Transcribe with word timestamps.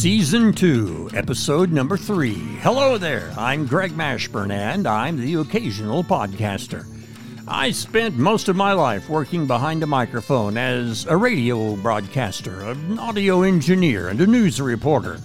Season 0.00 0.54
2, 0.54 1.10
Episode 1.12 1.72
Number 1.72 1.98
3. 1.98 2.32
Hello 2.32 2.96
there, 2.96 3.30
I'm 3.36 3.66
Greg 3.66 3.90
Mashburn, 3.90 4.50
and 4.50 4.86
I'm 4.86 5.18
the 5.18 5.34
occasional 5.34 6.02
podcaster. 6.02 6.86
I 7.46 7.70
spent 7.70 8.16
most 8.16 8.48
of 8.48 8.56
my 8.56 8.72
life 8.72 9.10
working 9.10 9.46
behind 9.46 9.82
a 9.82 9.86
microphone 9.86 10.56
as 10.56 11.04
a 11.04 11.18
radio 11.18 11.76
broadcaster, 11.76 12.62
an 12.62 12.98
audio 12.98 13.42
engineer, 13.42 14.08
and 14.08 14.18
a 14.22 14.26
news 14.26 14.58
reporter. 14.58 15.18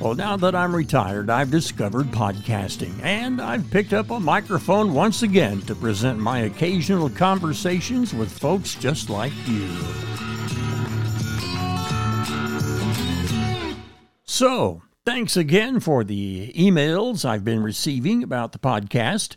Well, 0.00 0.14
now 0.14 0.38
that 0.38 0.54
I'm 0.54 0.74
retired, 0.74 1.28
I've 1.28 1.50
discovered 1.50 2.06
podcasting, 2.06 2.98
and 3.02 3.38
I've 3.38 3.70
picked 3.70 3.92
up 3.92 4.10
a 4.10 4.18
microphone 4.18 4.94
once 4.94 5.24
again 5.24 5.60
to 5.62 5.74
present 5.74 6.18
my 6.18 6.38
occasional 6.38 7.10
conversations 7.10 8.14
with 8.14 8.32
folks 8.32 8.76
just 8.76 9.10
like 9.10 9.34
you. 9.46 10.15
So, 14.38 14.82
thanks 15.06 15.34
again 15.34 15.80
for 15.80 16.04
the 16.04 16.52
emails 16.52 17.24
I've 17.24 17.42
been 17.42 17.62
receiving 17.62 18.22
about 18.22 18.52
the 18.52 18.58
podcast. 18.58 19.34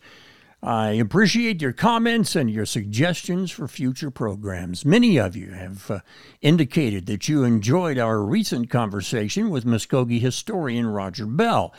I 0.62 0.90
appreciate 0.90 1.62
your 1.62 1.72
comments 1.72 2.36
and 2.36 2.52
your 2.52 2.66
suggestions 2.66 3.50
for 3.50 3.70
future 3.70 4.12
programs. 4.12 4.84
Many 4.84 5.18
of 5.18 5.38
you 5.38 5.52
have 5.52 5.90
uh, 5.90 6.00
indicated 6.42 7.06
that 7.06 7.30
you 7.30 7.46
enjoyed 7.46 7.98
our 7.98 8.22
recent 8.22 8.70
conversation 8.70 9.50
with 9.50 9.64
Muskogee 9.64 10.20
historian 10.20 10.88
Roger 10.88 11.26
Bell. 11.26 11.74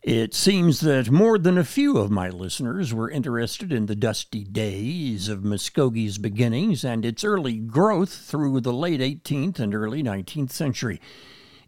It 0.00 0.32
seems 0.32 0.80
that 0.80 1.10
more 1.10 1.36
than 1.36 1.58
a 1.58 1.62
few 1.62 1.98
of 1.98 2.10
my 2.10 2.30
listeners 2.30 2.94
were 2.94 3.10
interested 3.10 3.70
in 3.70 3.84
the 3.84 3.94
dusty 3.94 4.44
days 4.44 5.28
of 5.28 5.40
Muskogee's 5.40 6.16
beginnings 6.16 6.86
and 6.86 7.04
its 7.04 7.22
early 7.22 7.58
growth 7.58 8.14
through 8.14 8.62
the 8.62 8.72
late 8.72 9.00
18th 9.00 9.58
and 9.58 9.74
early 9.74 10.02
19th 10.02 10.52
century. 10.52 11.02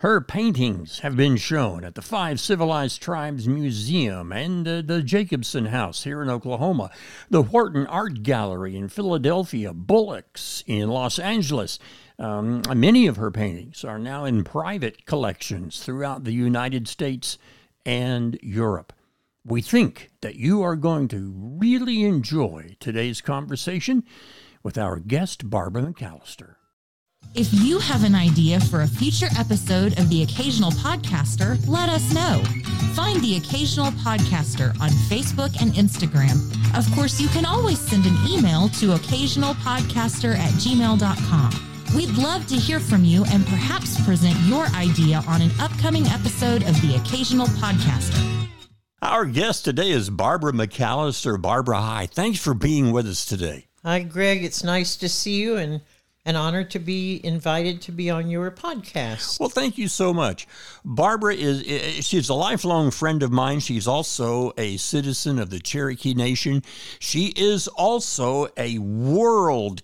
Her 0.00 0.20
paintings 0.20 0.98
have 0.98 1.16
been 1.16 1.36
shown 1.36 1.84
at 1.84 1.94
the 1.94 2.02
Five 2.02 2.40
Civilized 2.40 3.00
Tribes 3.00 3.46
Museum 3.46 4.32
and 4.32 4.66
uh, 4.66 4.82
the 4.84 5.00
Jacobson 5.00 5.66
House 5.66 6.02
here 6.02 6.22
in 6.22 6.28
Oklahoma, 6.28 6.90
the 7.30 7.40
Wharton 7.40 7.86
Art 7.86 8.24
Gallery 8.24 8.74
in 8.74 8.88
Philadelphia, 8.88 9.72
Bullocks 9.72 10.64
in 10.66 10.88
Los 10.90 11.20
Angeles. 11.20 11.78
Um, 12.18 12.62
many 12.74 13.06
of 13.06 13.16
her 13.16 13.30
paintings 13.30 13.84
are 13.84 13.98
now 13.98 14.24
in 14.24 14.42
private 14.42 15.06
collections 15.06 15.84
throughout 15.84 16.24
the 16.24 16.32
United 16.32 16.88
States 16.88 17.38
and 17.86 18.38
Europe. 18.42 18.92
We 19.48 19.62
think 19.62 20.10
that 20.22 20.34
you 20.34 20.62
are 20.62 20.74
going 20.74 21.06
to 21.08 21.32
really 21.36 22.02
enjoy 22.02 22.74
today's 22.80 23.20
conversation 23.20 24.02
with 24.64 24.76
our 24.76 24.98
guest, 24.98 25.48
Barbara 25.48 25.82
McAlister. 25.82 26.56
If 27.36 27.54
you 27.54 27.78
have 27.78 28.02
an 28.02 28.16
idea 28.16 28.58
for 28.58 28.80
a 28.80 28.88
future 28.88 29.28
episode 29.38 29.96
of 30.00 30.08
The 30.08 30.24
Occasional 30.24 30.72
Podcaster, 30.72 31.64
let 31.68 31.88
us 31.88 32.12
know. 32.12 32.42
Find 32.96 33.20
The 33.20 33.36
Occasional 33.36 33.92
Podcaster 33.92 34.70
on 34.80 34.90
Facebook 35.08 35.62
and 35.62 35.70
Instagram. 35.74 36.34
Of 36.76 36.92
course, 36.96 37.20
you 37.20 37.28
can 37.28 37.44
always 37.44 37.78
send 37.78 38.04
an 38.04 38.16
email 38.28 38.68
to 38.80 38.96
occasionalpodcaster 38.96 40.36
at 40.36 40.50
gmail.com. 40.54 41.94
We'd 41.94 42.18
love 42.18 42.48
to 42.48 42.56
hear 42.56 42.80
from 42.80 43.04
you 43.04 43.24
and 43.26 43.46
perhaps 43.46 44.04
present 44.04 44.36
your 44.40 44.66
idea 44.74 45.22
on 45.28 45.40
an 45.40 45.52
upcoming 45.60 46.06
episode 46.06 46.64
of 46.64 46.74
The 46.82 46.96
Occasional 46.96 47.46
Podcaster. 47.46 48.55
Our 49.06 49.24
guest 49.24 49.64
today 49.64 49.92
is 49.92 50.10
Barbara 50.10 50.50
McAlister. 50.50 51.40
Barbara, 51.40 51.80
hi. 51.80 52.06
Thanks 52.06 52.40
for 52.40 52.54
being 52.54 52.90
with 52.90 53.06
us 53.06 53.24
today. 53.24 53.68
Hi, 53.84 54.00
Greg. 54.00 54.42
It's 54.42 54.64
nice 54.64 54.96
to 54.96 55.08
see 55.08 55.40
you 55.40 55.56
and 55.56 55.80
an 56.24 56.34
honor 56.34 56.64
to 56.64 56.80
be 56.80 57.24
invited 57.24 57.80
to 57.82 57.92
be 57.92 58.10
on 58.10 58.28
your 58.28 58.50
podcast. 58.50 59.38
Well, 59.38 59.48
thank 59.48 59.78
you 59.78 59.86
so 59.86 60.12
much. 60.12 60.48
Barbara 60.84 61.36
is 61.36 62.04
she's 62.04 62.28
a 62.28 62.34
lifelong 62.34 62.90
friend 62.90 63.22
of 63.22 63.30
mine. 63.30 63.60
She's 63.60 63.86
also 63.86 64.52
a 64.58 64.76
citizen 64.76 65.38
of 65.38 65.50
the 65.50 65.60
Cherokee 65.60 66.14
Nation. 66.14 66.64
She 66.98 67.32
is 67.36 67.68
also 67.68 68.48
a 68.56 68.78
world-class 68.78 69.78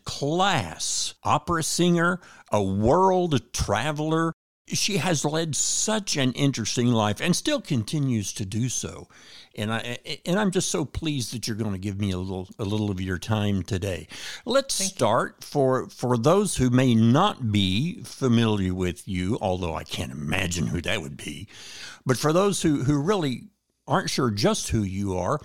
opera 1.23 1.63
singer, 1.63 2.21
a 2.51 2.61
world 2.61 3.53
traveler, 3.53 4.33
she 4.73 4.99
has 4.99 5.25
led 5.25 5.55
such 5.55 6.17
an 6.17 6.33
interesting 6.33 6.89
life 6.89 7.21
and 7.21 7.35
still 7.35 7.61
continues 7.61 8.33
to 8.35 8.45
do 8.45 8.69
so. 8.69 9.09
And 9.55 9.73
I 9.73 9.99
and 10.25 10.39
I'm 10.39 10.51
just 10.51 10.71
so 10.71 10.85
pleased 10.85 11.35
that 11.35 11.47
you're 11.47 11.57
going 11.57 11.73
to 11.73 11.79
give 11.79 12.01
me 12.01 12.11
a 12.11 12.19
little 12.19 12.49
a 12.59 12.65
little 12.65 12.91
of 12.91 13.01
your 13.01 13.19
time 13.19 13.63
today. 13.63 14.09
Let's 14.47 14.79
Thank 14.79 14.93
start 14.93 15.37
you. 15.41 15.47
for 15.47 15.89
for 15.89 16.17
those 16.17 16.57
who 16.57 16.71
may 16.71 16.95
not 16.95 17.53
be 17.53 18.03
familiar 18.03 18.75
with 18.75 19.07
you, 19.07 19.39
although 19.43 19.75
I 19.75 19.85
can't 19.85 20.13
imagine 20.13 20.69
who 20.69 20.81
that 20.83 21.03
would 21.03 21.17
be. 21.17 21.49
But 22.07 22.17
for 22.17 22.33
those 22.33 22.63
who 22.63 22.85
who 22.85 23.01
really 23.01 23.49
aren't 23.87 24.11
sure 24.11 24.31
just 24.31 24.69
who 24.71 24.83
you 24.83 25.19
are, 25.19 25.41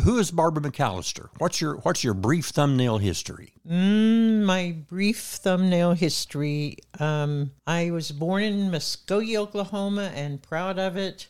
who 0.00 0.18
is 0.18 0.30
Barbara 0.30 0.62
McAlister? 0.70 1.28
What's 1.38 1.60
your 1.60 1.76
what's 1.76 2.02
your 2.02 2.14
brief 2.14 2.46
thumbnail 2.46 2.98
history? 2.98 3.52
Mm, 3.68 4.42
my 4.42 4.76
brief 4.88 5.20
thumbnail 5.20 5.92
history. 5.92 6.78
Um, 6.98 7.52
I 7.66 7.90
was 7.90 8.12
born 8.12 8.42
in 8.42 8.70
Muskogee, 8.70 9.36
Oklahoma, 9.36 10.10
and 10.14 10.42
proud 10.42 10.78
of 10.78 10.96
it. 10.96 11.28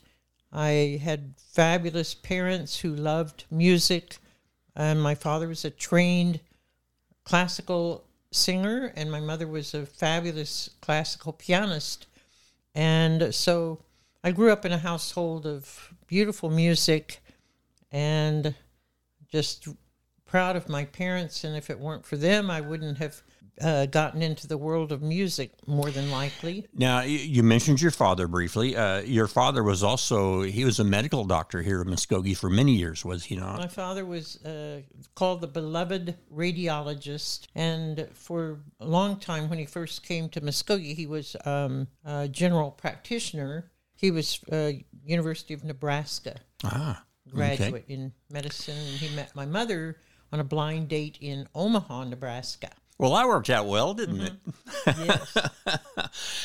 I 0.52 1.00
had 1.02 1.34
fabulous 1.36 2.14
parents 2.14 2.80
who 2.80 2.94
loved 2.94 3.44
music. 3.50 4.18
And 4.74 5.02
my 5.02 5.14
father 5.14 5.48
was 5.48 5.64
a 5.64 5.70
trained 5.70 6.40
classical 7.24 8.04
singer, 8.30 8.92
and 8.96 9.10
my 9.10 9.20
mother 9.20 9.46
was 9.46 9.74
a 9.74 9.86
fabulous 9.86 10.70
classical 10.80 11.32
pianist. 11.32 12.06
And 12.74 13.34
so 13.34 13.80
I 14.24 14.32
grew 14.32 14.50
up 14.50 14.64
in 14.64 14.72
a 14.72 14.78
household 14.78 15.46
of 15.46 15.92
beautiful 16.06 16.48
music 16.48 17.21
and 17.92 18.54
just 19.30 19.68
proud 20.26 20.56
of 20.56 20.68
my 20.68 20.84
parents. 20.86 21.44
And 21.44 21.56
if 21.56 21.70
it 21.70 21.78
weren't 21.78 22.06
for 22.06 22.16
them, 22.16 22.50
I 22.50 22.60
wouldn't 22.60 22.98
have 22.98 23.22
uh, 23.60 23.86
gotten 23.86 24.22
into 24.22 24.46
the 24.46 24.56
world 24.56 24.90
of 24.90 25.02
music 25.02 25.52
more 25.66 25.90
than 25.90 26.10
likely. 26.10 26.66
Now, 26.74 27.02
you 27.02 27.42
mentioned 27.42 27.82
your 27.82 27.90
father 27.90 28.26
briefly. 28.26 28.74
Uh, 28.74 29.00
your 29.00 29.28
father 29.28 29.62
was 29.62 29.82
also, 29.82 30.40
he 30.40 30.64
was 30.64 30.78
a 30.78 30.84
medical 30.84 31.24
doctor 31.24 31.60
here 31.60 31.82
in 31.82 31.88
Muskogee 31.88 32.36
for 32.36 32.48
many 32.48 32.72
years, 32.72 33.04
was 33.04 33.24
he 33.24 33.36
not? 33.36 33.58
My 33.58 33.68
father 33.68 34.06
was 34.06 34.42
uh, 34.44 34.80
called 35.14 35.42
the 35.42 35.48
beloved 35.48 36.16
radiologist. 36.34 37.46
And 37.54 38.08
for 38.14 38.60
a 38.80 38.86
long 38.86 39.16
time, 39.16 39.50
when 39.50 39.58
he 39.58 39.66
first 39.66 40.02
came 40.02 40.30
to 40.30 40.40
Muskogee, 40.40 40.96
he 40.96 41.06
was 41.06 41.36
um, 41.44 41.88
a 42.04 42.26
general 42.28 42.70
practitioner. 42.70 43.70
He 43.94 44.10
was 44.10 44.40
uh, 44.50 44.72
University 45.04 45.52
of 45.52 45.62
Nebraska. 45.62 46.36
Ah 46.64 47.04
graduate 47.34 47.84
okay. 47.84 47.94
in 47.94 48.12
medicine, 48.30 48.76
and 48.76 48.96
he 48.96 49.14
met 49.14 49.34
my 49.34 49.46
mother 49.46 49.98
on 50.32 50.40
a 50.40 50.44
blind 50.44 50.88
date 50.88 51.18
in 51.20 51.48
Omaha, 51.54 52.04
Nebraska. 52.04 52.70
Well, 52.98 53.14
that 53.14 53.26
worked 53.26 53.50
out 53.50 53.66
well, 53.66 53.94
didn't 53.94 54.20
it? 54.20 54.32
Yes. 54.86 55.36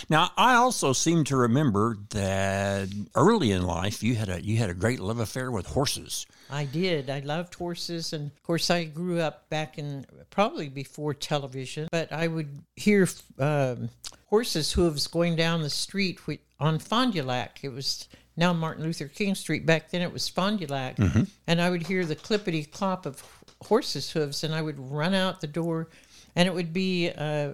Now, 0.10 0.31
I 0.38 0.56
also 0.56 0.94
seem 0.94 1.25
to 1.25 1.36
remember 1.36 1.98
that 2.12 2.88
early 3.16 3.51
in 3.51 3.63
life 3.63 4.01
you 4.01 4.16
had 4.16 4.30
a 4.30 4.42
you 4.42 4.57
had 4.57 4.69
a 4.69 4.74
great 4.74 5.00
love 5.00 5.19
affair 5.19 5.51
with 5.51 5.66
horses. 5.66 6.25
I 6.50 6.63
did. 6.63 7.10
I 7.10 7.19
loved 7.19 7.54
horses, 7.56 8.13
and 8.13 8.31
of 8.31 8.44
course, 8.44 8.69
I 8.69 8.86
grew 8.86 9.19
up 9.19 9.50
back 9.50 9.78
in 9.78 10.06
probably 10.30 10.69
before 10.69 11.13
television. 11.13 11.89
But 11.92 12.13
I 12.13 12.28
would 12.28 12.62
hear 12.78 13.07
um, 13.38 13.89
horses' 14.28 14.72
hooves 14.72 15.07
going 15.07 15.36
down 15.36 15.62
the 15.62 15.69
street 15.69 16.19
on 16.60 16.80
Fond 16.80 17.13
du 17.13 17.24
Lac. 17.24 17.60
It 17.63 17.69
was 17.69 18.07
now 18.38 18.54
Martin 18.54 18.84
Luther 18.84 19.07
King 19.07 19.36
Street. 19.36 19.66
Back 19.66 19.89
then, 19.89 20.01
it 20.01 20.13
was 20.13 20.30
Fond 20.30 20.60
du 20.60 20.68
Lac, 20.68 20.98
and 21.48 21.60
I 21.60 21.69
would 21.69 21.88
hear 21.88 22.06
the 22.06 22.16
clippity 22.16 22.69
clop 22.69 23.06
of 23.06 23.22
horses' 23.63 24.12
hooves, 24.12 24.44
and 24.44 24.54
I 24.54 24.62
would 24.62 24.80
run 24.80 25.13
out 25.13 25.42
the 25.42 25.48
door, 25.48 25.89
and 26.36 26.48
it 26.48 26.54
would 26.54 26.72
be. 26.72 27.12
Uh, 27.12 27.54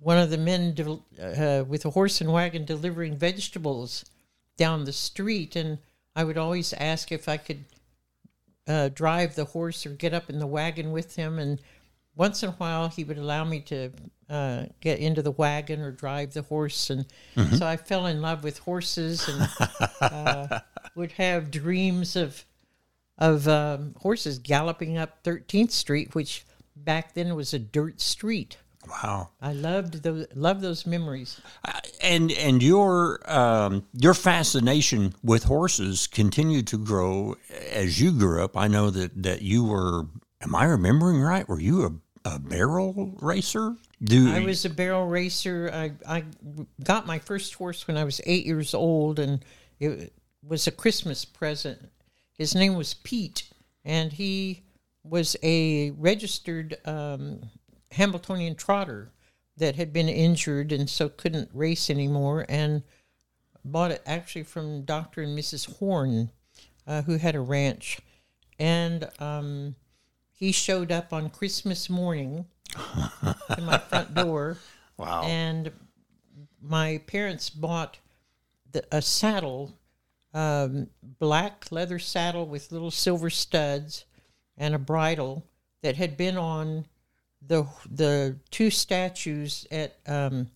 one 0.00 0.18
of 0.18 0.28
the 0.28 0.36
men 0.36 0.74
del- 0.74 1.04
uh, 1.18 1.64
with 1.66 1.86
a 1.86 1.90
horse 1.90 2.20
and 2.20 2.30
wagon 2.30 2.66
delivering 2.66 3.16
vegetables 3.16 4.04
down 4.58 4.84
the 4.84 4.92
street, 4.92 5.56
and 5.56 5.78
I 6.14 6.24
would 6.24 6.36
always 6.36 6.74
ask 6.74 7.10
if 7.10 7.26
I 7.26 7.38
could 7.38 7.64
uh, 8.68 8.90
drive 8.90 9.34
the 9.34 9.46
horse 9.46 9.86
or 9.86 9.90
get 9.90 10.12
up 10.12 10.28
in 10.28 10.38
the 10.40 10.46
wagon 10.46 10.92
with 10.92 11.16
him. 11.16 11.38
And 11.38 11.58
once 12.16 12.42
in 12.42 12.50
a 12.50 12.52
while, 12.52 12.88
he 12.88 13.02
would 13.02 13.16
allow 13.16 13.44
me 13.44 13.60
to 13.60 13.92
uh, 14.28 14.64
get 14.80 14.98
into 14.98 15.22
the 15.22 15.30
wagon 15.30 15.80
or 15.80 15.90
drive 15.90 16.32
the 16.32 16.42
horse. 16.42 16.90
And 16.90 17.06
so 17.56 17.66
I 17.66 17.76
fell 17.76 18.06
in 18.06 18.22
love 18.22 18.42
with 18.44 18.58
horses 18.58 19.28
and 19.28 19.48
uh, 20.00 20.60
would 20.94 21.12
have 21.12 21.50
dreams 21.50 22.16
of 22.16 22.44
of 23.18 23.46
um, 23.46 23.94
horses 23.98 24.38
galloping 24.40 24.98
up 24.98 25.22
13th 25.22 25.70
Street, 25.70 26.14
which 26.16 26.44
back 26.74 27.14
then 27.14 27.36
was 27.36 27.54
a 27.54 27.58
dirt 27.60 28.00
street. 28.00 28.56
Wow. 28.88 29.30
I 29.40 29.52
loved 29.52 30.02
those 30.02 30.26
loved 30.34 30.60
those 30.60 30.84
memories. 30.86 31.40
Uh, 31.64 31.80
And 32.02 32.30
and 32.32 32.62
your 32.62 33.20
um, 33.32 33.86
your 33.94 34.14
fascination 34.14 35.14
with 35.22 35.44
horses 35.44 36.06
continued 36.06 36.66
to 36.68 36.78
grow 36.78 37.36
as 37.72 38.00
you 38.00 38.12
grew 38.12 38.42
up. 38.44 38.56
I 38.56 38.68
know 38.68 38.90
that, 38.90 39.22
that 39.22 39.42
you 39.42 39.64
were. 39.64 40.06
Am 40.42 40.54
I 40.54 40.64
remembering 40.64 41.20
right? 41.22 41.48
Were 41.48 41.60
you 41.60 41.84
a, 41.86 41.92
a 42.24 42.38
barrel 42.38 43.12
racer? 43.20 43.76
Do 44.02 44.30
I 44.32 44.40
was 44.40 44.64
a 44.64 44.70
barrel 44.70 45.06
racer. 45.06 45.70
I, 45.72 45.92
I 46.06 46.24
got 46.82 47.06
my 47.06 47.18
first 47.18 47.54
horse 47.54 47.86
when 47.86 47.96
I 47.96 48.04
was 48.04 48.20
eight 48.26 48.46
years 48.46 48.74
old, 48.74 49.18
and 49.18 49.44
it 49.78 50.12
was 50.42 50.66
a 50.66 50.72
Christmas 50.72 51.24
present. 51.24 51.90
His 52.38 52.54
name 52.54 52.74
was 52.74 52.94
Pete, 52.94 53.50
and 53.84 54.12
he 54.12 54.62
was 55.02 55.36
a 55.42 55.90
registered 55.92 56.76
um, 56.84 57.40
Hambletonian 57.92 58.54
trotter 58.54 59.12
that 59.56 59.76
had 59.76 59.92
been 59.92 60.08
injured 60.08 60.72
and 60.72 60.90
so 60.90 61.08
couldn't 61.08 61.50
race 61.52 61.88
anymore, 61.90 62.44
and 62.48 62.82
bought 63.64 63.90
it 63.90 64.02
actually 64.04 64.44
from 64.44 64.82
Dr. 64.82 65.22
and 65.22 65.38
Mrs. 65.38 65.78
Horn, 65.78 66.30
uh, 66.86 67.02
who 67.02 67.16
had 67.16 67.34
a 67.34 67.40
ranch. 67.40 68.00
And 68.58 69.08
um, 69.18 69.76
he 70.34 70.52
showed 70.52 70.90
up 70.90 71.12
on 71.12 71.30
Christmas 71.30 71.88
morning 71.88 72.44
to 72.70 73.62
my 73.62 73.78
front 73.78 74.14
door, 74.14 74.58
wow. 74.96 75.22
and 75.22 75.70
my 76.60 76.98
parents 77.06 77.48
bought 77.50 77.98
the, 78.72 78.84
a 78.90 79.00
saddle, 79.00 79.72
um, 80.34 80.88
black 81.18 81.66
leather 81.70 81.98
saddle 81.98 82.46
with 82.46 82.72
little 82.72 82.90
silver 82.90 83.30
studs, 83.30 84.04
and 84.58 84.74
a 84.74 84.78
bridle 84.78 85.44
that 85.82 85.96
had 85.96 86.16
been 86.16 86.36
on 86.36 86.86
the 87.46 87.64
the 87.90 88.36
two 88.50 88.70
statues 88.70 89.66
at 89.70 89.96
um, 90.06 90.48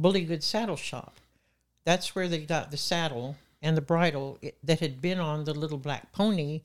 Bullygood 0.00 0.42
Saddle 0.42 0.76
Shop. 0.76 1.14
That's 1.84 2.14
where 2.14 2.28
they 2.28 2.38
got 2.38 2.70
the 2.70 2.76
saddle 2.76 3.36
and 3.62 3.76
the 3.76 3.82
bridle 3.82 4.38
that 4.62 4.80
had 4.80 5.00
been 5.00 5.18
on 5.18 5.44
the 5.44 5.54
little 5.54 5.78
black 5.78 6.12
pony 6.12 6.62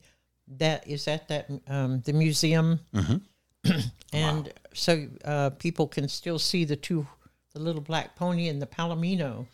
that 0.58 0.86
is 0.86 1.08
at 1.08 1.28
that 1.28 1.50
um, 1.68 2.00
the 2.00 2.12
museum? 2.12 2.80
And 4.12 4.52
so 4.74 5.06
uh, 5.24 5.50
people 5.50 5.86
can 5.86 6.06
still 6.08 6.38
see 6.38 6.64
the 6.64 6.76
two 6.76 7.06
the 7.54 7.60
little 7.60 7.82
black 7.82 8.16
pony 8.16 8.48
and 8.48 8.62
the 8.62 8.66
palomino. 8.66 9.46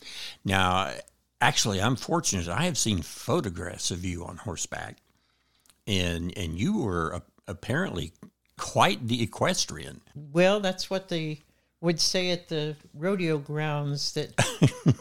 Now, 0.44 0.92
actually, 1.40 1.80
I'm 1.80 1.96
fortunate. 1.96 2.48
I 2.48 2.64
have 2.64 2.78
seen 2.78 3.02
photographs 3.02 3.90
of 3.90 4.04
you 4.04 4.24
on 4.24 4.36
horseback, 4.36 4.98
and 5.86 6.36
and 6.36 6.58
you 6.58 6.78
were 6.78 7.10
a, 7.10 7.22
apparently 7.46 8.12
quite 8.56 9.06
the 9.06 9.22
equestrian. 9.22 10.00
well 10.32 10.58
that's 10.58 10.90
what 10.90 11.08
they 11.08 11.40
would 11.80 12.00
say 12.00 12.30
at 12.30 12.48
the 12.48 12.74
rodeo 12.94 13.38
grounds 13.38 14.12
that 14.14 14.32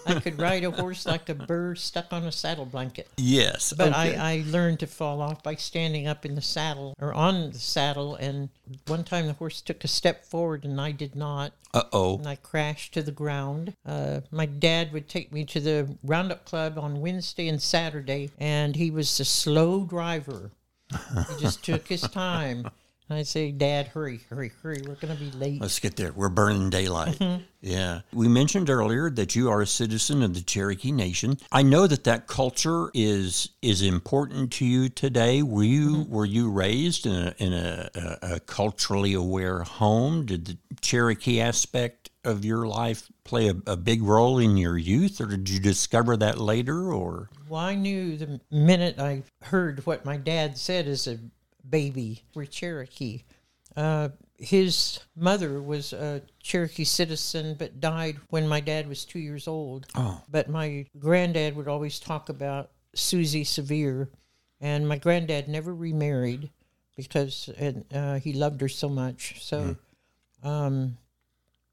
i 0.06 0.20
could 0.20 0.40
ride 0.48 0.64
a 0.64 0.72
horse 0.72 1.06
like 1.06 1.28
a 1.30 1.34
burr 1.34 1.74
stuck 1.76 2.12
on 2.12 2.24
a 2.24 2.32
saddle 2.32 2.66
blanket 2.66 3.08
Yes, 3.18 3.74
but 3.74 3.90
okay. 3.90 4.16
I, 4.16 4.34
I 4.34 4.44
learned 4.48 4.80
to 4.82 4.88
fall 4.88 5.22
off 5.22 5.42
by 5.42 5.56
standing 5.56 6.08
up 6.08 6.26
in 6.26 6.36
the 6.36 6.42
saddle 6.42 6.94
or 7.00 7.14
on 7.14 7.52
the 7.52 7.60
saddle 7.60 8.16
and 8.16 8.50
one 8.86 9.04
time 9.04 9.26
the 9.28 9.34
horse 9.34 9.62
took 9.62 9.84
a 9.84 9.88
step 9.88 10.24
forward 10.26 10.64
and 10.66 10.80
i 10.80 10.92
did 10.92 11.16
not 11.16 11.52
Uh 11.74 11.84
oh. 11.92 12.18
and 12.18 12.28
I 12.28 12.36
crashed 12.36 12.94
to 12.94 13.02
the 13.02 13.12
ground. 13.12 13.74
Uh, 13.86 14.22
my 14.32 14.46
dad 14.46 14.92
would 14.94 15.08
take 15.10 15.32
me 15.32 15.46
to 15.46 15.60
the 15.60 15.98
Roundup 16.04 16.46
Club 16.46 16.78
on 16.80 17.02
Wednesday 17.02 17.48
and 17.50 17.62
Saturday, 17.62 18.32
and 18.40 18.76
he 18.76 18.90
was 18.90 19.20
a 19.20 19.26
slow 19.26 19.84
driver. 19.84 20.52
He 20.90 21.42
just 21.42 21.64
took 21.64 21.88
his 21.88 22.02
time. 22.02 22.70
And 23.10 23.18
I'd 23.20 23.28
say, 23.28 23.52
Dad, 23.52 23.88
hurry, 23.88 24.20
hurry, 24.30 24.52
hurry. 24.62 24.82
We're 24.86 24.96
going 24.96 25.16
to 25.16 25.24
be 25.24 25.32
late. 25.32 25.62
Let's 25.62 25.80
get 25.80 25.96
there. 25.96 26.12
We're 26.12 26.28
burning 26.30 26.70
daylight. 26.70 27.18
Mm-hmm. 27.20 27.44
Yeah. 27.62 28.02
We 28.14 28.28
mentioned 28.28 28.70
earlier 28.70 29.10
that 29.12 29.36
you 29.36 29.50
are 29.50 29.62
a 29.62 29.68
citizen 29.68 30.22
of 30.24 30.34
the 30.34 30.42
Cherokee 30.42 30.92
Nation. 30.92 31.38
I 31.52 31.64
know 31.64 31.88
that 31.88 32.04
that 32.04 32.28
culture 32.28 32.90
is 32.94 33.50
is 33.62 33.82
important 33.82 34.52
to 34.54 34.66
you 34.66 34.90
today. 34.90 35.42
Were 35.42 35.64
you 35.64 35.88
Mm-hmm. 35.88 36.12
were 36.14 36.26
you 36.26 36.50
raised 36.52 37.06
in 37.06 37.14
a 37.14 37.34
in 37.38 37.54
a, 37.54 37.90
a, 37.96 38.18
a 38.36 38.40
culturally 38.42 39.14
aware 39.14 39.64
home? 39.64 40.26
Did 40.26 40.46
the 40.46 40.58
Cherokee 40.82 41.40
aspect 41.42 42.10
of 42.24 42.44
your 42.44 42.68
life 42.68 43.10
play 43.24 43.48
a, 43.50 43.56
a 43.66 43.78
big 43.78 44.04
role 44.04 44.38
in 44.38 44.58
your 44.58 44.78
youth, 44.78 45.22
or 45.22 45.28
did 45.28 45.50
you 45.50 45.60
discover 45.60 46.18
that 46.18 46.38
later? 46.40 46.92
Or 46.92 47.30
Well, 47.48 47.62
I 47.62 47.76
knew 47.76 48.18
the 48.18 48.40
minute 48.52 49.00
I 49.00 49.24
heard 49.44 49.86
what 49.86 50.04
my 50.06 50.18
dad 50.18 50.58
said 50.58 50.88
as 50.88 51.08
a 51.08 51.18
baby, 51.70 52.24
we're 52.34 52.46
Cherokee. 52.46 53.24
Uh, 53.76 54.10
his 54.38 55.00
mother 55.16 55.62
was 55.62 55.94
a 55.94 56.22
Cherokee 56.42 56.84
citizen, 56.84 57.56
but 57.58 57.80
died 57.80 58.18
when 58.30 58.48
my 58.48 58.60
dad 58.60 58.88
was 58.88 59.06
two 59.06 59.20
years 59.20 59.48
old. 59.48 59.88
Oh. 59.96 60.22
But 60.30 60.50
my 60.50 60.86
granddad 60.98 61.56
would 61.56 61.68
always 61.68 62.00
talk 62.00 62.30
about 62.30 62.72
Susie 62.94 63.44
Severe, 63.44 64.10
and 64.60 64.88
my 64.88 64.98
granddad 64.98 65.48
never 65.48 65.74
remarried 65.74 66.52
because 66.96 67.50
and, 67.58 67.86
uh, 67.94 68.20
he 68.20 68.34
loved 68.34 68.62
her 68.62 68.70
so 68.70 68.90
much. 68.90 69.44
So, 69.44 69.76
um, 70.44 70.98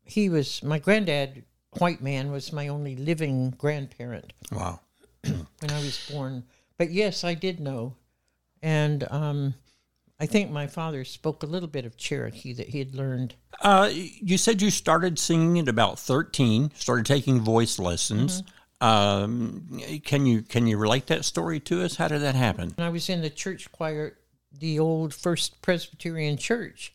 he 0.04 0.28
was 0.28 0.62
my 0.62 0.78
granddad. 0.78 1.44
White 1.78 2.02
man 2.02 2.30
was 2.30 2.52
my 2.52 2.68
only 2.68 2.94
living 2.94 3.50
grandparent 3.50 4.32
wow, 4.52 4.80
when 5.24 5.70
I 5.70 5.78
was 5.78 6.08
born. 6.10 6.44
But 6.78 6.90
yes, 6.90 7.24
I 7.24 7.34
did 7.34 7.58
know. 7.58 7.96
And 8.62 9.06
um, 9.10 9.54
I 10.20 10.26
think 10.26 10.50
my 10.50 10.66
father 10.66 11.04
spoke 11.04 11.42
a 11.42 11.46
little 11.46 11.68
bit 11.68 11.84
of 11.84 11.96
Cherokee 11.96 12.52
that 12.54 12.68
he 12.68 12.78
had 12.78 12.94
learned. 12.94 13.34
uh, 13.60 13.90
you 13.92 14.38
said 14.38 14.62
you 14.62 14.70
started 14.70 15.18
singing 15.18 15.58
at 15.58 15.68
about 15.68 15.98
thirteen. 15.98 16.70
Started 16.74 17.06
taking 17.06 17.40
voice 17.40 17.78
lessons. 17.78 18.42
Mm-hmm. 18.42 18.50
Um, 18.86 19.80
can 20.04 20.26
you 20.26 20.42
can 20.42 20.66
you 20.66 20.76
relate 20.76 21.06
that 21.06 21.24
story 21.24 21.58
to 21.60 21.82
us? 21.82 21.96
How 21.96 22.08
did 22.08 22.22
that 22.22 22.34
happen? 22.34 22.74
I 22.78 22.90
was 22.90 23.08
in 23.08 23.22
the 23.22 23.30
church 23.30 23.72
choir, 23.72 24.16
the 24.52 24.78
old 24.78 25.14
First 25.14 25.62
Presbyterian 25.62 26.36
Church. 26.36 26.92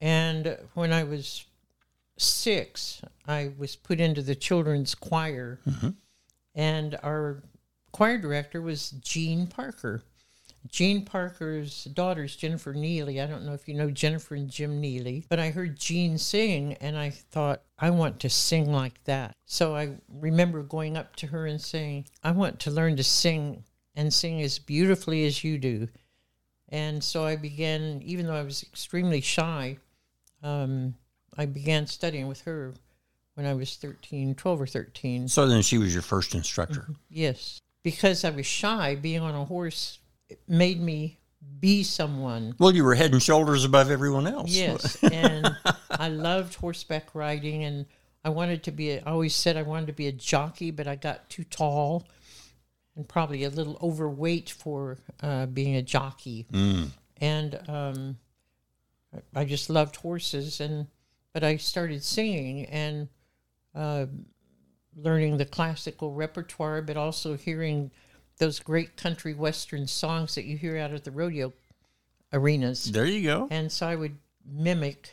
And 0.00 0.58
when 0.74 0.92
I 0.92 1.04
was 1.04 1.46
six, 2.18 3.00
I 3.26 3.52
was 3.56 3.74
put 3.74 4.00
into 4.00 4.22
the 4.22 4.34
children's 4.34 4.94
choir. 4.94 5.60
And 6.54 6.98
our 7.02 7.42
choir 7.90 8.18
director 8.18 8.60
was 8.60 8.90
Jean 8.90 9.46
Parker. 9.46 10.02
Jean 10.70 11.04
Parker's 11.04 11.84
daughter's 11.84 12.36
Jennifer 12.36 12.72
Neely. 12.72 13.20
I 13.20 13.26
don't 13.26 13.44
know 13.44 13.52
if 13.52 13.68
you 13.68 13.74
know 13.74 13.90
Jennifer 13.90 14.34
and 14.34 14.48
Jim 14.48 14.80
Neely, 14.80 15.24
but 15.28 15.38
I 15.38 15.50
heard 15.50 15.78
Jean 15.78 16.18
sing 16.18 16.74
and 16.80 16.96
I 16.96 17.10
thought, 17.10 17.62
I 17.78 17.90
want 17.90 18.20
to 18.20 18.30
sing 18.30 18.72
like 18.72 19.02
that. 19.04 19.36
So 19.44 19.76
I 19.76 19.96
remember 20.08 20.62
going 20.62 20.96
up 20.96 21.16
to 21.16 21.26
her 21.26 21.46
and 21.46 21.60
saying, 21.60 22.06
I 22.22 22.30
want 22.30 22.60
to 22.60 22.70
learn 22.70 22.96
to 22.96 23.04
sing 23.04 23.64
and 23.94 24.12
sing 24.12 24.40
as 24.42 24.58
beautifully 24.58 25.26
as 25.26 25.44
you 25.44 25.58
do. 25.58 25.88
And 26.70 27.04
so 27.04 27.24
I 27.24 27.36
began, 27.36 28.00
even 28.02 28.26
though 28.26 28.34
I 28.34 28.42
was 28.42 28.62
extremely 28.62 29.20
shy, 29.20 29.78
um, 30.42 30.94
I 31.36 31.46
began 31.46 31.86
studying 31.86 32.26
with 32.26 32.40
her 32.42 32.74
when 33.34 33.46
I 33.46 33.54
was 33.54 33.76
13, 33.76 34.34
12 34.34 34.60
or 34.60 34.66
13. 34.66 35.28
So 35.28 35.46
then 35.46 35.62
she 35.62 35.78
was 35.78 35.92
your 35.92 36.02
first 36.02 36.34
instructor. 36.34 36.88
Yes. 37.10 37.60
Because 37.82 38.24
I 38.24 38.30
was 38.30 38.46
shy, 38.46 38.94
being 38.94 39.20
on 39.20 39.34
a 39.34 39.44
horse 39.44 39.98
made 40.48 40.80
me 40.80 41.18
be 41.60 41.82
someone. 41.82 42.54
Well, 42.58 42.74
you 42.74 42.84
were 42.84 42.94
head 42.94 43.12
and 43.12 43.22
shoulders 43.22 43.64
above 43.64 43.90
everyone 43.90 44.26
else. 44.26 44.50
Yes, 44.50 45.02
and 45.02 45.54
I 45.90 46.08
loved 46.08 46.54
horseback 46.54 47.14
riding, 47.14 47.64
and 47.64 47.86
I 48.24 48.30
wanted 48.30 48.62
to 48.64 48.72
be. 48.72 48.92
A, 48.92 49.00
I 49.00 49.10
always 49.10 49.34
said 49.34 49.56
I 49.56 49.62
wanted 49.62 49.86
to 49.86 49.92
be 49.92 50.06
a 50.06 50.12
jockey, 50.12 50.70
but 50.70 50.86
I 50.86 50.96
got 50.96 51.28
too 51.28 51.44
tall 51.44 52.06
and 52.96 53.08
probably 53.08 53.44
a 53.44 53.50
little 53.50 53.78
overweight 53.82 54.50
for 54.50 54.98
uh, 55.22 55.46
being 55.46 55.76
a 55.76 55.82
jockey. 55.82 56.46
And 57.20 57.60
um, 57.68 58.18
I 59.34 59.44
just 59.44 59.70
loved 59.70 59.96
horses, 59.96 60.60
and 60.60 60.86
but 61.32 61.44
I 61.44 61.56
started 61.56 62.02
singing 62.04 62.66
and 62.66 63.08
uh, 63.74 64.06
learning 64.96 65.36
the 65.36 65.44
classical 65.44 66.12
repertoire, 66.12 66.82
but 66.82 66.96
also 66.96 67.36
hearing 67.36 67.90
those 68.38 68.58
great 68.60 68.96
country 68.96 69.34
western 69.34 69.86
songs 69.86 70.34
that 70.34 70.44
you 70.44 70.56
hear 70.56 70.76
out 70.78 70.92
at 70.92 71.04
the 71.04 71.10
rodeo 71.10 71.52
arenas. 72.32 72.90
There 72.90 73.06
you 73.06 73.22
go. 73.22 73.48
And 73.50 73.70
so 73.70 73.86
I 73.86 73.94
would 73.94 74.16
mimic 74.46 75.10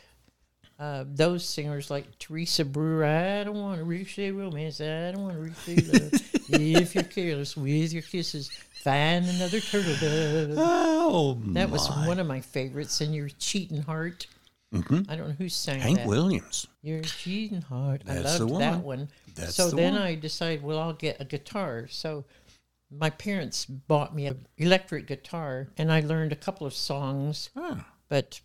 uh, 0.78 1.04
those 1.06 1.44
singers 1.44 1.90
like 1.90 2.18
Teresa 2.18 2.64
Brewer. 2.64 3.04
I 3.04 3.44
don't 3.44 3.60
want 3.60 3.78
to 3.78 3.84
ricochet 3.84 4.32
romance. 4.32 4.80
I 4.80 5.12
don't 5.12 5.22
want 5.22 5.34
to 5.34 5.40
ricochet 5.40 5.92
love. 5.92 6.12
if 6.48 6.94
you're 6.94 7.04
careless 7.04 7.56
with 7.56 7.92
your 7.92 8.02
kisses, 8.02 8.50
find 8.82 9.24
another 9.26 9.60
turtle 9.60 9.94
dove. 10.00 10.54
Oh, 10.56 11.38
That 11.48 11.70
was 11.70 11.88
one 11.88 12.18
of 12.18 12.26
my 12.26 12.40
favorites. 12.40 13.00
And 13.00 13.14
your 13.14 13.28
cheating 13.38 13.82
heart. 13.82 14.26
I 14.74 15.16
don't 15.16 15.28
know 15.28 15.34
who 15.38 15.50
sang 15.50 15.80
Hank 15.80 15.98
that. 15.98 16.06
Williams. 16.08 16.66
Your 16.82 17.02
cheating 17.02 17.60
heart. 17.60 18.02
I 18.08 18.14
That's 18.14 18.38
the 18.38 18.46
loved 18.46 18.62
that 18.62 18.74
one. 18.76 19.00
one. 19.00 19.08
That's 19.34 19.54
so 19.54 19.68
the 19.68 19.76
then 19.76 19.92
one. 19.94 20.02
I 20.02 20.14
decided, 20.14 20.62
well, 20.62 20.78
I'll 20.78 20.94
get 20.94 21.20
a 21.20 21.24
guitar. 21.26 21.86
So 21.90 22.24
my 22.98 23.10
parents 23.10 23.64
bought 23.64 24.14
me 24.14 24.26
an 24.26 24.46
electric 24.58 25.06
guitar, 25.06 25.68
and 25.78 25.90
I 25.92 26.00
learned 26.00 26.32
a 26.32 26.36
couple 26.36 26.66
of 26.66 26.74
songs, 26.74 27.50
but 28.08 28.40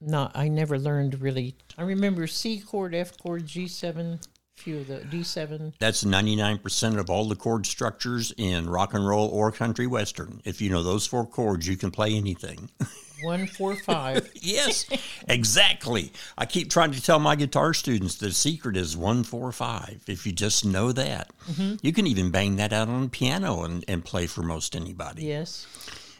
not. 0.00 0.32
I 0.34 0.48
never 0.48 0.78
learned 0.78 1.20
really. 1.20 1.56
I 1.76 1.82
remember 1.82 2.26
C 2.26 2.60
chord, 2.60 2.94
F 2.94 3.18
chord, 3.18 3.46
G 3.46 3.66
seven, 3.68 4.20
few 4.56 4.78
of 4.78 4.86
the 4.86 5.00
D 5.04 5.22
seven. 5.22 5.72
that's 5.78 6.04
99% 6.04 6.98
of 6.98 7.10
all 7.10 7.26
the 7.26 7.36
chord 7.36 7.66
structures 7.66 8.32
in 8.36 8.68
rock 8.68 8.94
and 8.94 9.06
roll 9.06 9.28
or 9.28 9.50
country 9.52 9.86
western. 9.86 10.40
If 10.44 10.60
you 10.60 10.70
know 10.70 10.82
those 10.82 11.06
four 11.06 11.26
chords, 11.26 11.66
you 11.66 11.76
can 11.76 11.90
play 11.90 12.14
anything. 12.14 12.70
One, 13.22 13.46
four, 13.46 13.76
five. 13.76 14.30
yes, 14.34 14.86
exactly. 15.28 16.12
I 16.38 16.46
keep 16.46 16.70
trying 16.70 16.92
to 16.92 17.02
tell 17.02 17.18
my 17.18 17.36
guitar 17.36 17.74
students 17.74 18.16
the 18.16 18.32
secret 18.32 18.76
is 18.76 18.96
145. 18.96 20.04
If 20.06 20.26
you 20.26 20.32
just 20.32 20.64
know 20.64 20.92
that, 20.92 21.30
Mm-hmm. 21.50 21.76
you 21.82 21.92
can 21.92 22.06
even 22.06 22.30
bang 22.30 22.56
that 22.56 22.72
out 22.72 22.88
on 22.88 23.08
piano 23.10 23.62
and, 23.64 23.84
and 23.88 24.04
play 24.04 24.26
for 24.26 24.42
most 24.42 24.76
anybody. 24.76 25.24
yes. 25.24 25.66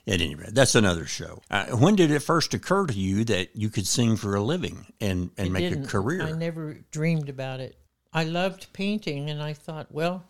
At 0.07 0.21
any 0.23 0.35
rate, 0.35 0.55
that's 0.55 0.75
another 0.75 1.05
show. 1.05 1.43
Uh, 1.51 1.67
when 1.67 1.95
did 1.95 2.11
it 2.11 2.21
first 2.21 2.55
occur 2.55 2.87
to 2.87 2.95
you 2.95 3.23
that 3.27 3.55
you 3.55 3.69
could 3.69 3.87
sing 3.87 4.17
for 4.17 4.35
a 4.35 4.41
living 4.43 4.87
and, 5.01 5.31
and 5.37 5.49
It 5.49 5.51
make 5.51 5.69
didn't. 5.69 5.85
a 5.85 5.89
career? 5.89 6.23
I 6.23 6.33
never 6.33 6.79
dreamed 6.91 7.29
about 7.29 7.61
it. 7.61 7.77
I 8.13 8.25
loved 8.25 8.73
painting, 8.73 9.29
and 9.31 9.41
I 9.43 9.53
thought, 9.53 9.93
well, 9.93 10.25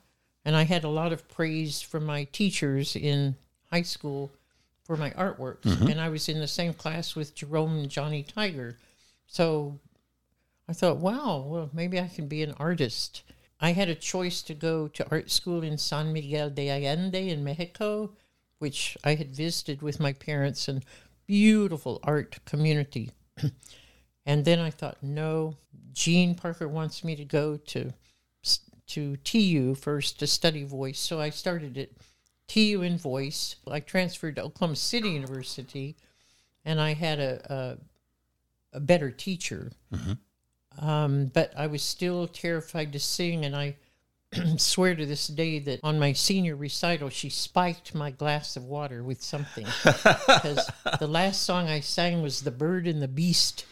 and 0.44 0.56
I 0.56 0.64
had 0.64 0.82
a 0.84 0.88
lot 0.88 1.12
of 1.12 1.26
praise 1.28 1.80
from 1.80 2.04
my 2.04 2.24
teachers 2.24 2.96
in 2.96 3.36
high 3.70 3.82
school 3.82 4.32
for 4.90 4.96
my 4.96 5.10
artworks, 5.10 5.62
Mm-hmm. 5.62 5.86
and 5.86 6.00
I 6.00 6.08
was 6.08 6.28
in 6.28 6.40
the 6.40 6.48
same 6.48 6.74
class 6.74 7.14
with 7.14 7.36
Jerome 7.36 7.78
and 7.78 7.88
Johnny 7.88 8.24
Tiger, 8.24 8.76
so 9.24 9.78
I 10.68 10.72
thought, 10.72 10.96
wow, 10.96 11.44
well, 11.46 11.70
maybe 11.72 12.00
I 12.00 12.08
can 12.08 12.26
be 12.26 12.42
an 12.42 12.54
artist. 12.58 13.22
I 13.60 13.70
had 13.70 13.88
a 13.88 13.94
choice 13.94 14.42
to 14.42 14.52
go 14.54 14.88
to 14.88 15.08
art 15.08 15.30
school 15.30 15.62
in 15.62 15.78
San 15.78 16.12
Miguel 16.12 16.50
de 16.50 16.68
Allende 16.68 17.28
in 17.30 17.44
Mexico, 17.44 18.10
which 18.58 18.96
I 19.04 19.14
had 19.14 19.32
visited 19.36 19.80
with 19.80 20.00
my 20.00 20.12
parents, 20.12 20.66
and 20.66 20.84
beautiful 21.24 22.00
art 22.02 22.44
community. 22.44 23.12
And 24.26 24.44
then 24.44 24.58
I 24.58 24.70
thought, 24.70 24.98
no, 25.02 25.54
Jean 25.92 26.34
Parker 26.34 26.68
wants 26.68 27.02
me 27.04 27.14
to 27.16 27.24
go 27.24 27.56
to 27.56 27.92
to 28.88 29.16
TU 29.18 29.74
first 29.76 30.18
to 30.18 30.26
study 30.26 30.64
voice. 30.64 30.98
So 30.98 31.20
I 31.20 31.30
started 31.30 31.78
at 31.78 31.90
TU 32.50 32.82
in 32.82 32.98
voice. 32.98 33.56
I 33.70 33.78
transferred 33.78 34.36
to 34.36 34.42
Oklahoma 34.42 34.74
City 34.74 35.10
University, 35.10 35.96
and 36.64 36.80
I 36.80 36.94
had 36.94 37.20
a 37.20 37.78
a, 38.72 38.76
a 38.76 38.80
better 38.80 39.10
teacher. 39.10 39.70
Um, 40.78 41.26
but 41.26 41.52
I 41.56 41.68
was 41.68 41.82
still 41.82 42.26
terrified 42.26 42.92
to 42.92 42.98
sing, 42.98 43.44
and 43.44 43.54
I 43.54 43.76
swear 44.56 44.96
to 44.96 45.06
this 45.06 45.28
day 45.28 45.60
that 45.60 45.80
on 45.84 46.00
my 46.00 46.12
senior 46.12 46.56
recital, 46.56 47.08
she 47.08 47.28
spiked 47.28 47.94
my 47.94 48.10
glass 48.10 48.56
of 48.56 48.64
water 48.64 49.04
with 49.04 49.22
something 49.22 49.66
because 49.84 50.68
the 50.98 51.08
last 51.08 51.42
song 51.42 51.68
I 51.68 51.80
sang 51.80 52.20
was 52.20 52.42
"The 52.42 52.50
Bird 52.50 52.88
and 52.88 53.00
the 53.00 53.08
Beast." 53.08 53.64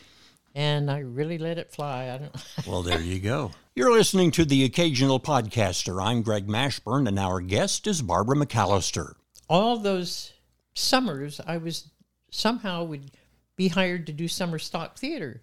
And 0.59 0.91
I 0.91 0.99
really 0.99 1.39
let 1.39 1.57
it 1.57 1.71
fly. 1.71 2.11
I 2.11 2.19
don't. 2.19 2.35
Well, 2.67 2.83
there 2.83 3.01
you 3.01 3.21
go. 3.21 3.53
You're 3.77 3.93
listening 3.93 4.33
to 4.33 4.45
The 4.45 4.65
Occasional 4.65 5.21
Podcaster. 5.21 6.03
I'm 6.05 6.21
Greg 6.21 6.49
Mashburn, 6.49 7.07
and 7.07 7.17
our 7.17 7.41
guest 7.41 7.87
is 7.87 8.03
Barbara 8.03 8.35
McAlister. 8.35 9.13
All 9.49 9.77
those 9.77 10.33
summers, 10.75 11.41
I 11.47 11.59
was 11.59 11.91
somehow 12.33 12.83
would 12.83 13.13
be 13.55 13.69
hired 13.69 14.05
to 14.09 14.13
do 14.13 14.27
summer 14.27 14.59
stock 14.59 14.99
theater. 14.99 15.43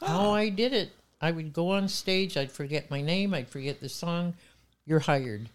How 0.00 0.30
ah. 0.30 0.32
I 0.32 0.48
did 0.48 0.72
it, 0.72 0.90
I 1.20 1.30
would 1.30 1.52
go 1.52 1.70
on 1.70 1.86
stage. 1.86 2.36
I'd 2.36 2.50
forget 2.50 2.90
my 2.90 3.00
name. 3.00 3.34
I'd 3.34 3.48
forget 3.48 3.80
the 3.80 3.88
song. 3.88 4.34
You're 4.86 4.98
hired. 4.98 5.50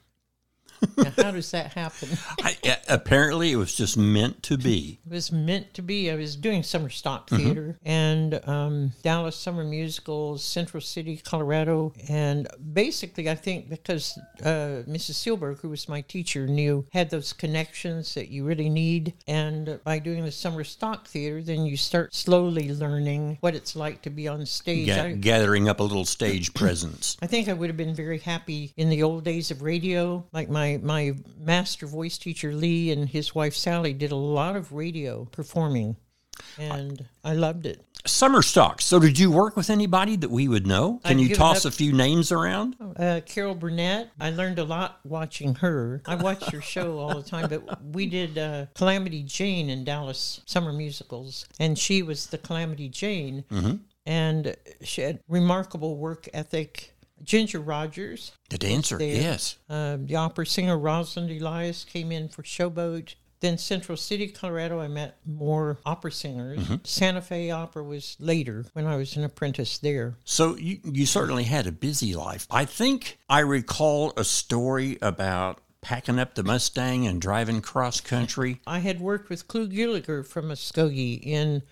Now, 0.98 1.12
how 1.18 1.32
does 1.32 1.52
that 1.52 1.74
happen? 1.74 2.10
I, 2.42 2.58
apparently, 2.90 3.52
it 3.52 3.56
was 3.56 3.74
just 3.74 3.98
meant 3.98 4.44
to 4.44 4.58
be. 4.58 5.00
It 5.06 5.12
was 5.12 5.32
meant 5.32 5.74
to 5.76 5.82
be. 5.82 6.12
I 6.12 6.16
was 6.16 6.36
doing 6.36 6.64
summer 6.64 6.90
stock 6.90 7.30
theater 7.30 7.78
and 7.86 8.40
um, 8.48 8.92
Dallas 9.02 9.36
Summer 9.36 9.64
Musicals, 9.64 10.44
Central 10.44 10.82
City, 10.82 11.18
Colorado. 11.18 11.94
And 12.10 12.48
basically, 12.74 13.30
I 13.30 13.36
think 13.36 13.70
because 13.70 14.18
uh, 14.42 14.84
Mrs. 14.88 15.16
Sealberg, 15.16 15.60
who 15.60 15.70
was 15.70 15.90
my 15.90 16.02
teacher, 16.02 16.48
knew, 16.48 16.86
had 16.92 17.10
those 17.10 17.34
connections 17.34 18.14
that 18.14 18.30
you 18.30 18.46
really 18.46 18.70
need. 18.70 19.14
And 19.28 19.80
by 19.84 20.00
doing 20.00 20.24
the 20.24 20.32
summer 20.32 20.64
stock 20.64 21.08
theater, 21.08 21.42
then 21.42 21.66
you 21.66 21.78
start 21.78 22.14
slowly 22.14 22.74
learning 22.74 23.38
what 23.42 23.56
it's 23.56 23.76
like 23.76 24.02
to 24.04 24.10
be 24.10 24.28
on 24.28 24.46
stage. 24.46 24.88
Ga- 24.88 25.02
I, 25.02 25.12
gathering 25.14 25.70
up 25.70 25.80
a 25.80 25.84
little 25.84 26.06
stage 26.06 26.54
presence. 26.54 27.18
I 27.22 27.28
think 27.28 27.48
I 27.48 27.54
would 27.54 27.70
have 27.70 27.78
been 27.78 27.96
very 27.96 28.20
happy 28.20 28.74
in 28.78 28.90
the 28.90 29.04
old 29.04 29.24
days 29.24 29.52
of 29.52 29.62
radio. 29.62 30.26
Like 30.32 30.50
my, 30.50 30.73
my 30.78 31.14
master 31.40 31.86
voice 31.88 32.18
teacher, 32.18 32.54
Lee, 32.54 32.92
and 32.92 33.10
his 33.10 33.36
wife, 33.36 33.56
Sally, 33.56 33.94
did 33.94 34.12
a 34.12 34.16
lot 34.16 34.56
of 34.56 34.72
radio 34.72 35.26
performing. 35.26 35.98
And 36.58 37.06
I 37.24 37.34
loved 37.34 37.66
it. 37.66 37.86
Summer 38.06 38.42
stock. 38.42 38.82
So, 38.82 39.00
did 39.00 39.18
you 39.18 39.32
work 39.32 39.56
with 39.56 39.70
anybody 39.70 40.18
that 40.18 40.30
we 40.30 40.48
would 40.48 40.68
know? 40.68 41.00
Can 41.06 41.20
I've 41.20 41.26
you 41.28 41.36
toss 41.36 41.66
up- 41.66 41.72
a 41.72 41.76
few 41.76 41.94
names 41.94 42.32
around? 42.32 42.76
Uh, 42.98 43.22
Carol 43.26 43.56
Burnett, 43.56 44.10
I 44.20 44.32
learned 44.32 44.60
a 44.60 44.64
lot 44.66 45.00
watching 45.06 45.56
her. 45.56 46.02
I 46.06 46.16
watched 46.16 46.50
her 46.52 46.60
show 46.60 46.98
all 46.98 47.16
the 47.16 47.24
time, 47.24 47.48
but 47.48 47.82
we 47.86 48.08
did 48.08 48.38
uh, 48.38 48.66
Calamity 48.74 49.24
Jane 49.24 49.70
in 49.70 49.86
Dallas 49.86 50.42
Summer 50.46 50.74
Musicals, 50.74 51.46
and 51.60 51.78
she 51.80 52.02
was 52.04 52.28
the 52.28 52.38
Calamity 52.40 52.90
Jane. 52.90 53.46
And 54.06 54.58
she 54.82 55.02
had 55.02 55.22
remarkable 55.30 55.96
work 55.96 56.28
ethic. 56.34 56.93
Ginger 57.24 57.60
Rogers, 57.60 58.34
The 58.50 58.58
dancer, 58.58 59.02
yes. 59.02 59.58
Uh, 59.70 59.98
the 60.00 60.16
opera 60.16 60.46
singer 60.46 60.78
Rosalind 60.78 61.32
Elias 61.32 61.84
came 61.84 62.12
in 62.12 62.28
for 62.30 62.44
Showboat. 62.44 63.16
Then 63.40 63.58
Central 63.58 63.98
City, 63.98 64.30
Colorado, 64.30 64.80
I 64.80 64.88
met 64.88 65.18
more 65.26 65.78
opera 65.86 66.14
singers. 66.14 66.66
Santa 66.86 67.22
Fe 67.22 67.52
Opera 67.52 67.84
was 67.84 68.16
later 68.18 68.66
when 68.72 68.88
I 68.88 68.96
was 68.96 69.18
an 69.18 69.26
apprentice 69.26 69.80
there. 69.80 70.16
So, 70.24 70.56
you, 70.56 70.80
you 70.86 71.06
certainly 71.06 71.44
had 71.44 71.68
a 71.68 71.74
busy 71.74 72.16
life. 72.16 72.48
I 72.50 72.64
think 72.64 73.18
I 73.28 73.40
recall 73.40 74.14
a 74.16 74.24
story 74.24 74.98
about 75.02 75.60
packing 75.82 76.20
up 76.20 76.36
the 76.36 76.44
Mustang 76.44 77.06
and 77.06 77.22
driving 77.22 77.60
cross 77.62 78.00
country. 78.00 78.62
I 78.66 78.80
had 78.80 79.02
worked 79.02 79.30
with 79.30 79.50
Clu 79.50 79.68
Gulager 79.68 80.26
from 80.26 80.46
Muskogee 80.46 81.22
in 81.22 81.64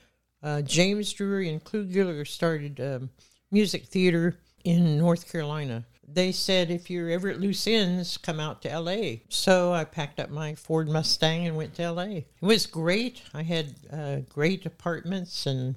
uh, 0.44 0.62
James 0.64 1.14
Drury, 1.14 1.48
and 1.48 1.64
Clu 1.64 1.86
Gulager 1.86 2.28
started 2.28 2.82
um, 2.82 3.10
music 3.50 3.86
theater 3.86 4.38
in 4.64 4.98
North 4.98 5.32
Carolina. 5.32 5.86
They 6.14 6.32
said, 6.32 6.70
if 6.70 6.90
you're 6.90 7.10
ever 7.10 7.30
at 7.30 7.40
loose 7.40 7.68
ends, 7.68 8.18
come 8.18 8.40
out 8.40 8.62
to 8.64 8.80
LA. 8.80 9.20
So 9.30 9.72
I 9.72 9.86
packed 9.86 10.20
up 10.20 10.30
my 10.30 10.56
Ford 10.56 10.90
Mustang 10.90 11.48
and 11.48 11.56
went 11.56 11.76
to 11.76 11.92
LA. 11.92 12.04
It 12.04 12.26
was 12.42 12.66
great. 12.66 13.22
I 13.34 13.44
had 13.44 13.76
uh, 13.92 14.18
great 14.28 14.66
apartments 14.66 15.46
and 15.46 15.76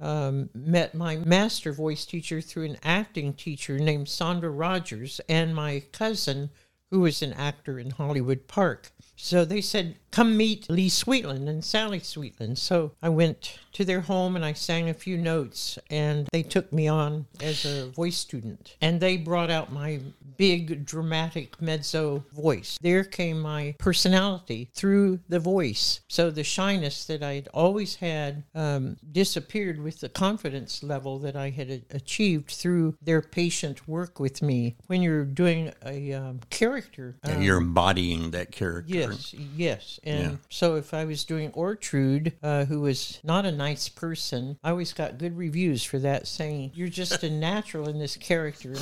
um, 0.00 0.50
met 0.54 0.94
my 0.94 1.16
master 1.16 1.72
voice 1.72 2.04
teacher 2.04 2.40
through 2.40 2.64
an 2.64 2.78
acting 2.82 3.34
teacher 3.34 3.78
named 3.78 4.08
Sandra 4.08 4.50
Rogers 4.50 5.20
and 5.28 5.54
my 5.54 5.82
cousin, 5.92 6.50
who 6.90 7.00
was 7.00 7.22
an 7.22 7.32
actor 7.34 7.78
in 7.78 7.90
Hollywood 7.90 8.48
Park. 8.48 8.90
So 9.20 9.44
they 9.44 9.60
said, 9.60 9.96
come 10.10 10.36
meet 10.36 10.70
Lee 10.70 10.88
Sweetland 10.88 11.48
and 11.48 11.62
Sally 11.62 12.00
Sweetland. 12.00 12.56
So 12.56 12.92
I 13.02 13.08
went 13.08 13.58
to 13.72 13.84
their 13.84 14.00
home 14.00 14.36
and 14.36 14.44
I 14.44 14.52
sang 14.52 14.88
a 14.88 14.94
few 14.94 15.18
notes, 15.18 15.78
and 15.90 16.26
they 16.32 16.42
took 16.42 16.72
me 16.72 16.88
on 16.88 17.26
as 17.42 17.64
a 17.64 17.88
voice 17.90 18.16
student. 18.16 18.76
And 18.80 19.00
they 19.00 19.16
brought 19.16 19.50
out 19.50 19.72
my 19.72 20.00
big, 20.36 20.86
dramatic 20.86 21.60
mezzo 21.60 22.24
voice. 22.32 22.78
There 22.80 23.04
came 23.04 23.40
my 23.40 23.74
personality 23.78 24.70
through 24.72 25.20
the 25.28 25.40
voice. 25.40 26.00
So 26.08 26.30
the 26.30 26.44
shyness 26.44 27.04
that 27.06 27.22
I'd 27.22 27.48
always 27.52 27.96
had 27.96 28.44
um, 28.54 28.96
disappeared 29.12 29.80
with 29.80 30.00
the 30.00 30.08
confidence 30.08 30.82
level 30.82 31.18
that 31.20 31.36
I 31.36 31.50
had 31.50 31.82
achieved 31.90 32.50
through 32.50 32.96
their 33.02 33.20
patient 33.20 33.86
work 33.88 34.20
with 34.20 34.42
me. 34.42 34.76
When 34.86 35.02
you're 35.02 35.24
doing 35.24 35.72
a 35.84 36.12
um, 36.14 36.40
character, 36.50 37.16
um, 37.24 37.42
You're 37.42 37.58
embodying 37.58 38.30
that 38.30 38.52
character. 38.52 38.94
Yes, 38.94 39.07
yes. 39.56 40.00
And 40.04 40.22
Yeah. 40.32 40.36
so 40.50 40.76
if 40.76 40.92
I 40.94 41.04
was 41.04 41.24
doing 41.24 41.50
Ortrude, 41.52 42.32
uh, 42.42 42.64
who 42.64 42.80
was 42.80 43.18
not 43.22 43.44
a 43.46 43.52
nice 43.52 43.88
person, 43.88 44.58
I 44.64 44.70
always 44.70 44.92
got 44.92 45.18
good 45.18 45.36
reviews 45.36 45.82
for 45.84 45.98
that, 46.00 46.26
saying, 46.26 46.72
You're 46.74 46.88
just 46.88 47.22
a 47.22 47.30
natural 47.30 47.88
in 47.88 47.98
this 47.98 48.16
character. 48.16 48.74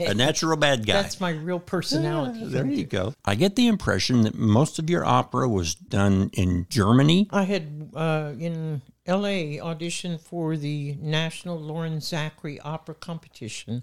A 0.00 0.14
natural 0.14 0.56
bad 0.56 0.86
guy. 0.86 0.94
That's 0.94 1.20
my 1.20 1.30
real 1.30 1.60
personality. 1.60 2.44
there 2.46 2.66
you 2.66 2.84
go. 2.84 3.14
I 3.24 3.34
get 3.34 3.56
the 3.56 3.66
impression 3.68 4.22
that 4.22 4.34
most 4.34 4.78
of 4.78 4.88
your 4.90 5.04
opera 5.04 5.48
was 5.48 5.74
done 5.74 6.30
in 6.32 6.66
Germany. 6.70 7.28
I 7.30 7.44
had 7.44 7.90
uh, 7.94 8.32
in 8.38 8.82
LA 9.06 9.60
auditioned 9.62 10.20
for 10.20 10.56
the 10.56 10.96
National 11.00 11.58
Loren 11.60 12.00
Zachary 12.00 12.58
Opera 12.60 12.94
Competition. 12.94 13.82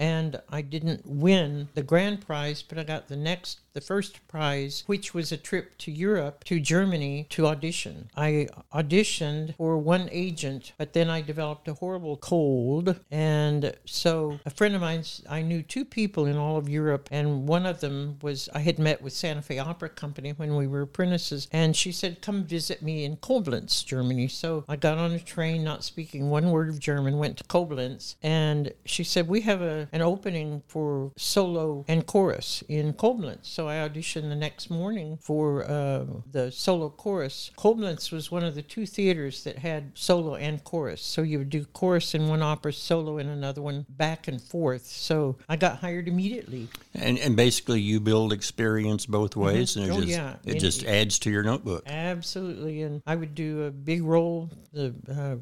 And 0.00 0.40
I 0.48 0.62
didn't 0.62 1.04
win 1.06 1.68
the 1.74 1.82
grand 1.82 2.24
prize, 2.24 2.62
but 2.62 2.78
I 2.78 2.84
got 2.84 3.08
the 3.08 3.16
next, 3.16 3.58
the 3.78 3.84
first 3.86 4.26
prize, 4.26 4.82
which 4.86 5.14
was 5.14 5.30
a 5.30 5.36
trip 5.36 5.78
to 5.78 5.92
Europe, 5.92 6.42
to 6.42 6.58
Germany, 6.58 7.26
to 7.30 7.46
audition. 7.46 8.10
I 8.16 8.48
auditioned 8.74 9.54
for 9.56 9.78
one 9.78 10.08
agent, 10.10 10.72
but 10.78 10.94
then 10.94 11.08
I 11.08 11.20
developed 11.20 11.68
a 11.68 11.74
horrible 11.74 12.16
cold. 12.16 12.98
And 13.12 13.72
so 13.84 14.40
a 14.44 14.50
friend 14.50 14.74
of 14.74 14.80
mine, 14.80 15.04
I 15.30 15.42
knew 15.42 15.62
two 15.62 15.84
people 15.84 16.26
in 16.26 16.36
all 16.36 16.56
of 16.56 16.68
Europe, 16.68 17.08
and 17.12 17.46
one 17.46 17.66
of 17.66 17.78
them 17.78 18.18
was, 18.20 18.48
I 18.52 18.60
had 18.60 18.80
met 18.80 19.00
with 19.00 19.12
Santa 19.12 19.42
Fe 19.42 19.60
Opera 19.60 19.90
Company 19.90 20.32
when 20.32 20.56
we 20.56 20.66
were 20.66 20.82
apprentices, 20.82 21.46
and 21.52 21.76
she 21.76 21.92
said, 21.92 22.20
Come 22.20 22.42
visit 22.42 22.82
me 22.82 23.04
in 23.04 23.18
Koblenz, 23.18 23.84
Germany. 23.84 24.26
So 24.26 24.64
I 24.68 24.74
got 24.74 24.98
on 24.98 25.12
a 25.12 25.20
train, 25.20 25.62
not 25.62 25.84
speaking 25.84 26.30
one 26.30 26.50
word 26.50 26.68
of 26.68 26.80
German, 26.80 27.18
went 27.18 27.36
to 27.36 27.44
Koblenz, 27.44 28.16
and 28.24 28.72
she 28.84 29.04
said, 29.04 29.28
We 29.28 29.42
have 29.42 29.62
a, 29.62 29.88
an 29.92 30.02
opening 30.02 30.62
for 30.66 31.12
solo 31.16 31.84
and 31.86 32.04
chorus 32.04 32.64
in 32.68 32.94
Koblenz. 32.94 33.46
So 33.46 33.67
I 33.68 33.76
auditioned 33.88 34.28
the 34.28 34.34
next 34.36 34.70
morning 34.70 35.18
for 35.20 35.64
uh, 35.64 36.04
the 36.30 36.50
solo 36.50 36.88
chorus. 36.88 37.50
Koblenz 37.56 38.10
was 38.10 38.30
one 38.30 38.42
of 38.44 38.54
the 38.54 38.62
two 38.62 38.86
theaters 38.86 39.44
that 39.44 39.58
had 39.58 39.92
solo 39.94 40.34
and 40.34 40.62
chorus. 40.64 41.02
So 41.02 41.22
you 41.22 41.38
would 41.38 41.50
do 41.50 41.64
chorus 41.66 42.14
in 42.14 42.28
one 42.28 42.42
opera, 42.42 42.72
solo 42.72 43.18
in 43.18 43.28
another 43.28 43.62
one, 43.62 43.86
back 43.88 44.26
and 44.28 44.40
forth. 44.40 44.86
So 44.86 45.36
I 45.48 45.56
got 45.56 45.78
hired 45.78 46.08
immediately. 46.08 46.68
And, 46.94 47.18
and 47.18 47.36
basically, 47.36 47.80
you 47.80 48.00
build 48.00 48.32
experience 48.32 49.06
both 49.06 49.36
ways, 49.36 49.76
and 49.76 49.86
it 49.86 49.90
Oh, 49.90 49.96
just, 49.96 50.08
yeah. 50.08 50.36
it 50.44 50.52
And 50.52 50.60
just 50.60 50.82
it- 50.82 50.88
adds 50.88 51.18
to 51.20 51.30
your 51.30 51.42
notebook. 51.42 51.84
Absolutely, 51.86 52.82
and 52.82 53.02
I 53.06 53.14
would 53.14 53.34
do 53.34 53.64
a 53.64 53.70
big 53.70 54.02
role, 54.02 54.50
the 54.72 54.94
uh, 55.10 55.36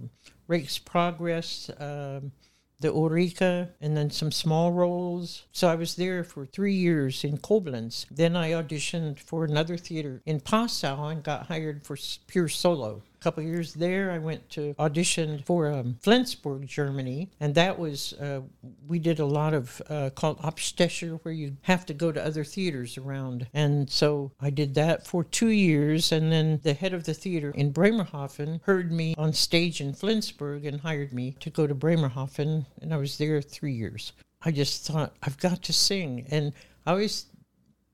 Rake's 0.49 0.79
Progress, 0.79 1.71
um, 1.79 2.33
the 2.81 2.93
Ulrika, 2.93 3.71
and 3.81 3.97
then 3.97 4.11
some 4.11 4.31
small 4.31 4.73
roles. 4.73 5.45
So 5.53 5.69
I 5.69 5.75
was 5.75 5.97
there 5.97 6.23
for 6.25 6.45
three 6.45 6.75
years 6.75 7.25
in 7.25 7.39
Koblenz. 7.39 8.07
Then 8.11 8.37
I 8.37 8.51
auditioned 8.51 9.19
for 9.19 9.45
another 9.45 9.77
theater 9.77 10.23
in 10.27 10.41
Passau 10.41 11.09
and 11.09 11.23
got 11.23 11.47
hired 11.47 11.85
for 11.87 11.97
pure 12.27 12.49
solo. 12.49 13.03
Couple 13.21 13.43
years 13.43 13.75
there, 13.75 14.13
I 14.13 14.19
went 14.19 14.49
to 14.51 14.75
audition 14.79 15.43
for 15.45 15.73
um, 15.73 15.97
Flensburg, 16.01 16.67
Germany, 16.67 17.31
and 17.41 17.55
that 17.55 17.79
was 17.79 18.13
uh, 18.15 18.43
we 18.87 18.99
did 18.99 19.19
a 19.19 19.27
lot 19.27 19.53
of 19.55 19.83
uh, 19.89 20.11
called 20.11 20.41
Abstecher, 20.43 21.19
where 21.23 21.35
you 21.35 21.57
have 21.63 21.85
to 21.87 21.95
go 21.95 22.13
to 22.13 22.25
other 22.25 22.45
theaters 22.45 22.99
around. 22.99 23.49
And 23.53 23.91
so 23.91 24.31
I 24.41 24.51
did 24.51 24.75
that 24.75 25.07
for 25.07 25.25
two 25.25 25.49
years, 25.49 26.13
and 26.13 26.31
then 26.31 26.61
the 26.63 26.75
head 26.75 26.95
of 26.95 27.05
the 27.05 27.15
theater 27.15 27.51
in 27.51 27.73
Bremerhaven 27.73 28.61
heard 28.65 28.93
me 28.93 29.15
on 29.19 29.33
stage 29.33 29.81
in 29.81 29.93
Flensburg 29.93 30.65
and 30.65 30.81
hired 30.81 31.13
me 31.13 31.37
to 31.41 31.51
go 31.51 31.67
to 31.67 31.75
Bremerhaven, 31.75 32.67
and 32.81 32.95
I 32.95 32.97
was 32.97 33.19
there 33.19 33.41
three 33.43 33.73
years. 33.73 34.13
I 34.43 34.53
just 34.53 34.87
thought 34.87 35.17
I've 35.23 35.39
got 35.39 35.63
to 35.63 35.73
sing, 35.73 36.27
and 36.31 36.53
I 36.87 36.93
always, 36.93 37.27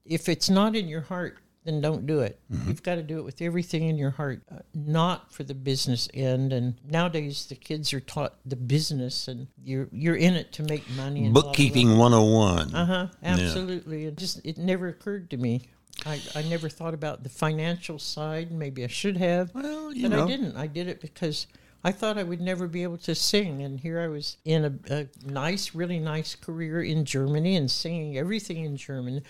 if 0.04 0.28
it's 0.28 0.50
not 0.50 0.76
in 0.76 0.88
your 0.88 1.00
heart, 1.00 1.38
then 1.64 1.80
don't 1.80 2.06
do 2.06 2.20
it. 2.20 2.40
You've 2.66 2.82
got 2.82 2.96
to 2.96 3.02
do 3.02 3.18
it 3.18 3.22
with 3.22 3.40
everything 3.40 3.88
in 3.88 3.96
your 3.96 4.10
heart, 4.10 4.42
uh, 4.50 4.58
not 4.74 5.32
for 5.32 5.44
the 5.44 5.54
business 5.54 6.08
end. 6.12 6.52
And 6.52 6.74
nowadays, 6.84 7.46
the 7.46 7.54
kids 7.54 7.92
are 7.92 8.00
taught 8.00 8.34
the 8.44 8.56
business, 8.56 9.28
and 9.28 9.46
you're 9.62 9.88
you're 9.92 10.16
in 10.16 10.34
it 10.34 10.52
to 10.54 10.64
make 10.64 10.88
money. 10.90 11.24
And 11.26 11.34
Bookkeeping 11.34 11.98
101. 11.98 12.74
Uh 12.74 12.86
huh. 12.86 13.06
Absolutely. 13.22 14.06
It 14.06 14.16
just 14.16 14.44
it 14.44 14.58
never 14.58 14.88
occurred 14.88 15.30
to 15.30 15.36
me. 15.36 15.68
I, 16.06 16.20
I 16.34 16.42
never 16.42 16.68
thought 16.68 16.94
about 16.94 17.22
the 17.22 17.28
financial 17.28 17.98
side. 17.98 18.50
Maybe 18.50 18.82
I 18.82 18.88
should 18.88 19.16
have. 19.18 19.54
Well, 19.54 19.92
you 19.92 20.08
but 20.08 20.16
know. 20.16 20.24
I 20.24 20.26
didn't. 20.26 20.56
I 20.56 20.66
did 20.66 20.88
it 20.88 21.00
because 21.00 21.46
I 21.84 21.92
thought 21.92 22.18
I 22.18 22.22
would 22.22 22.40
never 22.40 22.66
be 22.66 22.82
able 22.82 22.98
to 22.98 23.14
sing. 23.14 23.62
And 23.62 23.78
here 23.78 24.00
I 24.00 24.08
was 24.08 24.36
in 24.44 24.64
a, 24.64 24.94
a 24.94 25.06
nice, 25.24 25.74
really 25.74 25.98
nice 25.98 26.34
career 26.34 26.82
in 26.82 27.04
Germany 27.04 27.56
and 27.56 27.70
singing 27.70 28.16
everything 28.16 28.64
in 28.64 28.76
German. 28.76 29.22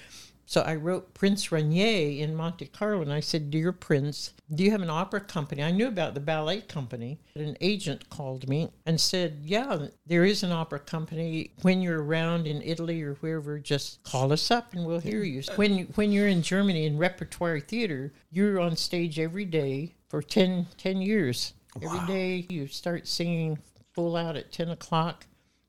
So 0.46 0.60
I 0.62 0.74
wrote 0.74 1.14
Prince 1.14 1.50
Rainier 1.50 2.22
in 2.22 2.34
Monte 2.34 2.66
Carlo 2.66 3.02
and 3.02 3.12
I 3.12 3.20
said, 3.20 3.50
Dear 3.50 3.72
Prince, 3.72 4.34
do 4.54 4.64
you 4.64 4.70
have 4.70 4.82
an 4.82 4.90
opera 4.90 5.20
company? 5.20 5.62
I 5.62 5.70
knew 5.70 5.88
about 5.88 6.14
the 6.14 6.20
ballet 6.20 6.60
company. 6.60 7.20
An 7.34 7.56
agent 7.60 8.10
called 8.10 8.48
me 8.48 8.70
and 8.84 9.00
said, 9.00 9.40
Yeah, 9.42 9.86
there 10.06 10.24
is 10.24 10.42
an 10.42 10.52
opera 10.52 10.80
company. 10.80 11.52
When 11.62 11.80
you're 11.80 12.02
around 12.02 12.46
in 12.46 12.60
Italy 12.62 13.02
or 13.02 13.14
wherever, 13.14 13.58
just 13.58 14.02
call 14.02 14.32
us 14.32 14.50
up 14.50 14.74
and 14.74 14.84
we'll 14.84 15.00
hear 15.00 15.22
you. 15.22 15.42
When, 15.56 15.86
when 15.94 16.12
you're 16.12 16.28
in 16.28 16.42
Germany 16.42 16.86
in 16.86 16.98
repertory 16.98 17.60
theater, 17.60 18.12
you're 18.30 18.60
on 18.60 18.76
stage 18.76 19.18
every 19.18 19.44
day 19.44 19.94
for 20.08 20.22
10, 20.22 20.66
10 20.76 21.00
years. 21.00 21.54
Every 21.80 22.06
day 22.06 22.46
you 22.50 22.66
start 22.66 23.08
singing 23.08 23.58
full 23.94 24.16
out 24.16 24.36
at 24.36 24.52
10 24.52 24.68
o'clock 24.70 25.26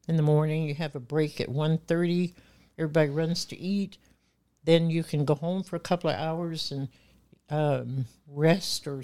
in 0.09 0.17
the 0.17 0.23
morning. 0.23 0.63
You 0.63 0.75
have 0.75 0.95
a 0.95 0.99
break 0.99 1.39
at 1.39 1.47
1.30. 1.47 2.33
Everybody 2.77 3.09
runs 3.09 3.45
to 3.45 3.57
eat. 3.57 3.97
Then 4.65 4.89
you 4.89 5.03
can 5.03 5.25
go 5.25 5.35
home 5.35 5.63
for 5.63 5.75
a 5.75 5.79
couple 5.79 6.09
of 6.09 6.15
hours 6.17 6.71
and 6.71 6.87
um, 7.49 8.05
rest 8.27 8.87
or 8.87 9.03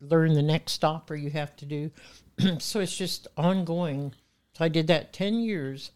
learn 0.00 0.34
the 0.34 0.42
next 0.42 0.84
opera 0.84 1.18
you 1.18 1.30
have 1.30 1.56
to 1.56 1.66
do. 1.66 1.90
so 2.58 2.80
it's 2.80 2.96
just 2.96 3.26
ongoing. 3.36 4.14
So 4.56 4.64
I 4.64 4.68
did 4.68 4.86
that 4.88 5.12
10 5.12 5.40
years. 5.40 5.90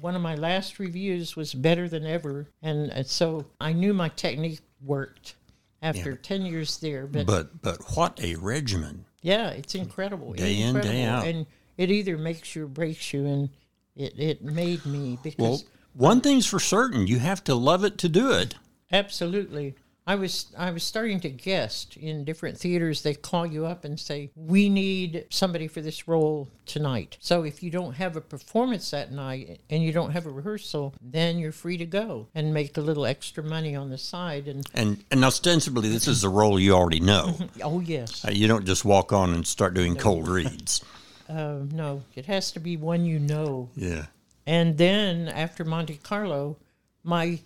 One 0.00 0.16
of 0.16 0.22
my 0.22 0.34
last 0.34 0.78
reviews 0.78 1.36
was 1.36 1.54
better 1.54 1.88
than 1.88 2.06
ever. 2.06 2.48
And, 2.62 2.90
and 2.90 3.06
so 3.06 3.46
I 3.60 3.72
knew 3.72 3.94
my 3.94 4.08
technique 4.10 4.60
worked 4.82 5.36
after 5.82 6.16
10 6.16 6.46
years 6.46 6.78
there. 6.78 7.06
But, 7.06 7.26
But 7.26 7.62
but 7.62 7.78
what 7.96 8.22
a 8.22 8.36
regimen. 8.36 9.04
yeah, 9.22 9.50
it's 9.50 9.74
incredible. 9.74 10.32
Day 10.32 10.60
in, 10.60 10.80
day 10.80 11.04
out. 11.04 11.26
And 11.26 11.46
it 11.76 11.90
either 11.90 12.16
makes 12.18 12.54
you 12.54 12.64
or 12.64 12.68
breaks 12.68 13.12
you. 13.12 13.26
And 13.26 13.48
it, 13.96 14.18
it 14.18 14.42
made 14.44 14.84
me 14.86 15.18
because. 15.22 15.38
Well, 15.38 15.62
one 15.94 16.20
thing's 16.20 16.46
for 16.46 16.60
certain, 16.60 17.06
you 17.06 17.18
have 17.18 17.42
to 17.44 17.54
love 17.54 17.84
it 17.84 17.98
to 17.98 18.08
do 18.08 18.32
it. 18.32 18.54
Absolutely. 18.92 19.74
I 20.06 20.16
was 20.16 20.52
I 20.58 20.70
was 20.70 20.82
starting 20.82 21.18
to 21.20 21.30
guest 21.30 21.96
in 21.96 22.24
different 22.24 22.58
theaters. 22.58 23.02
They 23.02 23.14
call 23.14 23.46
you 23.46 23.64
up 23.64 23.84
and 23.86 23.98
say, 23.98 24.30
"We 24.36 24.68
need 24.68 25.24
somebody 25.30 25.66
for 25.66 25.80
this 25.80 26.06
role 26.06 26.48
tonight." 26.66 27.16
So 27.20 27.42
if 27.42 27.62
you 27.62 27.70
don't 27.70 27.94
have 27.94 28.14
a 28.14 28.20
performance 28.20 28.90
that 28.90 29.12
night 29.12 29.60
and 29.70 29.82
you 29.82 29.92
don't 29.92 30.10
have 30.10 30.26
a 30.26 30.30
rehearsal, 30.30 30.94
then 31.00 31.38
you're 31.38 31.52
free 31.52 31.78
to 31.78 31.86
go 31.86 32.28
and 32.34 32.52
make 32.52 32.76
a 32.76 32.82
little 32.82 33.06
extra 33.06 33.42
money 33.42 33.74
on 33.74 33.88
the 33.88 33.96
side. 33.96 34.46
And 34.46 34.66
And 34.74 35.02
and 35.10 35.24
ostensibly, 35.24 35.88
this 35.88 36.06
is 36.06 36.22
a 36.22 36.28
role 36.28 36.60
you 36.60 36.72
already 36.74 37.00
know. 37.00 37.38
oh 37.62 37.80
yes, 37.80 38.26
Uh, 38.26 38.30
you 38.30 38.46
don't 38.46 38.66
just 38.66 38.84
walk 38.84 39.10
on 39.10 39.32
and 39.32 39.46
start 39.46 39.72
doing 39.72 39.96
cold 39.96 40.28
reads. 40.28 40.84
uh, 41.30 41.60
no, 41.72 42.02
it 42.14 42.26
has 42.26 42.52
to 42.52 42.60
be 42.60 42.76
one 42.76 43.06
you 43.06 43.18
know. 43.18 43.70
Yeah. 43.74 44.06
And 44.46 44.76
then 44.76 45.28
after 45.28 45.64
Monte 45.64 45.96
Carlo, 46.02 46.58
my 47.02 47.38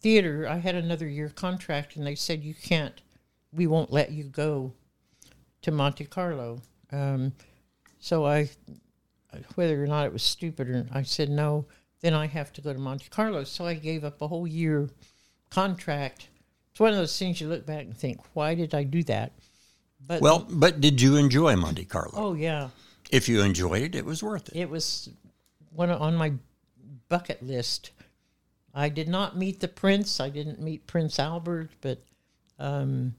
theater, 0.00 0.46
I 0.48 0.58
had 0.58 0.74
another 0.74 1.08
year 1.08 1.28
contract, 1.28 1.96
and 1.96 2.06
they 2.06 2.14
said 2.14 2.44
you 2.44 2.54
can't, 2.54 3.00
we 3.52 3.66
won't 3.66 3.92
let 3.92 4.12
you 4.12 4.24
go 4.24 4.72
to 5.62 5.70
Monte 5.72 6.04
Carlo. 6.04 6.60
Um, 6.92 7.32
so 7.98 8.24
I, 8.24 8.48
whether 9.56 9.82
or 9.82 9.86
not 9.86 10.06
it 10.06 10.12
was 10.12 10.22
stupid 10.22 10.70
or 10.70 10.86
I 10.92 11.02
said 11.02 11.28
no, 11.28 11.66
then 12.00 12.14
I 12.14 12.26
have 12.26 12.52
to 12.54 12.60
go 12.60 12.72
to 12.72 12.78
Monte 12.78 13.06
Carlo. 13.10 13.42
So 13.44 13.66
I 13.66 13.74
gave 13.74 14.04
up 14.04 14.22
a 14.22 14.28
whole 14.28 14.46
year 14.46 14.88
contract. 15.50 16.28
It's 16.70 16.78
one 16.80 16.90
of 16.92 16.96
those 16.96 17.18
things 17.18 17.40
you 17.40 17.48
look 17.48 17.66
back 17.66 17.84
and 17.86 17.96
think, 17.96 18.20
why 18.34 18.54
did 18.54 18.74
I 18.74 18.84
do 18.84 19.02
that? 19.04 19.32
But 20.06 20.20
Well, 20.20 20.46
but 20.48 20.80
did 20.80 21.00
you 21.00 21.16
enjoy 21.16 21.56
Monte 21.56 21.84
Carlo? 21.86 22.12
oh 22.14 22.34
yeah, 22.34 22.68
If 23.10 23.28
you 23.28 23.42
enjoyed 23.42 23.82
it, 23.82 23.94
it 23.96 24.04
was 24.04 24.22
worth 24.22 24.48
it. 24.50 24.56
it 24.56 24.70
was 24.70 25.08
one 25.78 25.90
on 25.90 26.16
my 26.16 26.32
bucket 27.08 27.40
list. 27.40 27.92
I 28.74 28.88
did 28.88 29.08
not 29.08 29.38
meet 29.38 29.60
the 29.60 29.68
prince. 29.68 30.18
I 30.18 30.28
didn't 30.28 30.60
meet 30.60 30.88
Prince 30.88 31.20
Albert, 31.20 31.70
but 31.80 32.02
um, 32.58 33.14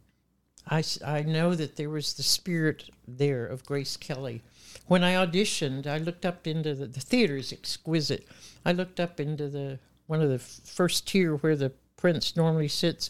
I, 0.67 0.84
I 1.06 1.22
know 1.22 1.56
that 1.56 1.78
there 1.78 1.89
was 1.89 2.13
the 2.13 2.24
spirit 2.24 2.89
there 3.08 3.45
of 3.45 3.65
Grace 3.65 3.95
Kelly. 3.95 4.41
When 4.88 5.06
I 5.06 5.13
auditioned, 5.13 5.88
I 5.88 6.00
looked 6.00 6.26
up 6.26 6.45
into 6.45 6.76
the, 6.76 6.86
the 6.86 7.00
theater 7.00 7.38
is 7.38 7.54
exquisite. 7.54 8.28
I 8.65 8.74
looked 8.74 9.00
up 9.00 9.22
into 9.22 9.48
the 9.48 9.80
one 10.08 10.22
of 10.22 10.30
the 10.30 10.39
first 10.39 11.08
tier 11.08 11.36
where 11.38 11.56
the 11.56 11.72
prince 11.95 12.36
normally 12.36 12.67
sits, 12.67 13.10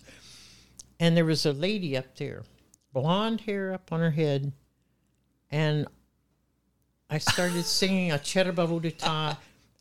and 0.99 1.17
there 1.17 1.25
was 1.25 1.45
a 1.45 1.53
lady 1.53 1.97
up 1.97 2.17
there, 2.17 2.43
blonde 2.93 3.41
hair 3.41 3.73
up 3.73 3.91
on 3.91 3.99
her 3.99 4.11
head, 4.11 4.51
and 5.49 5.87
I 7.09 7.17
started 7.17 7.65
singing 7.65 8.11
a 8.11 8.15
Cherubavudita, 8.15 9.37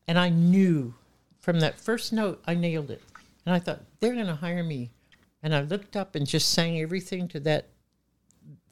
and 0.06 0.18
I 0.18 0.28
knew 0.30 0.94
from 1.40 1.60
that 1.60 1.78
first 1.78 2.12
note 2.12 2.42
I 2.46 2.54
nailed 2.54 2.90
it. 2.90 3.02
And 3.44 3.54
I 3.54 3.58
thought, 3.58 3.80
they're 4.00 4.14
going 4.14 4.26
to 4.26 4.34
hire 4.34 4.62
me. 4.62 4.90
And 5.42 5.54
I 5.54 5.62
looked 5.62 5.96
up 5.96 6.14
and 6.14 6.26
just 6.26 6.50
sang 6.52 6.80
everything 6.80 7.28
to 7.28 7.40
that, 7.40 7.68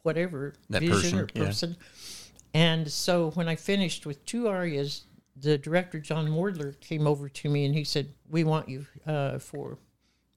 whatever, 0.02 0.54
That 0.70 0.82
vision 0.82 1.18
or 1.18 1.26
person, 1.26 1.76
yeah. 1.78 1.86
And 2.54 2.90
so 2.90 3.30
when 3.32 3.48
I 3.48 3.56
finished 3.56 4.06
with 4.06 4.24
two 4.24 4.48
arias, 4.48 5.04
the 5.36 5.58
director, 5.58 6.00
John 6.00 6.26
Mordler, 6.26 6.78
came 6.80 7.06
over 7.06 7.28
to 7.28 7.48
me 7.50 7.66
and 7.66 7.74
he 7.74 7.84
said, 7.84 8.08
We 8.30 8.44
want 8.44 8.68
you 8.68 8.86
uh, 9.06 9.38
for 9.38 9.76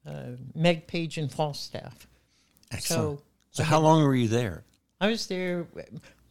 uh, 0.05 0.32
Meg 0.53 0.88
Page 0.88 1.17
and 1.17 1.32
Falstaff. 1.32 2.08
Excellent. 2.71 3.19
So 3.19 3.23
So, 3.51 3.63
how 3.63 3.79
long 3.79 4.03
were 4.03 4.15
you 4.15 4.27
there? 4.27 4.63
I 4.99 5.08
was 5.08 5.27
there. 5.27 5.65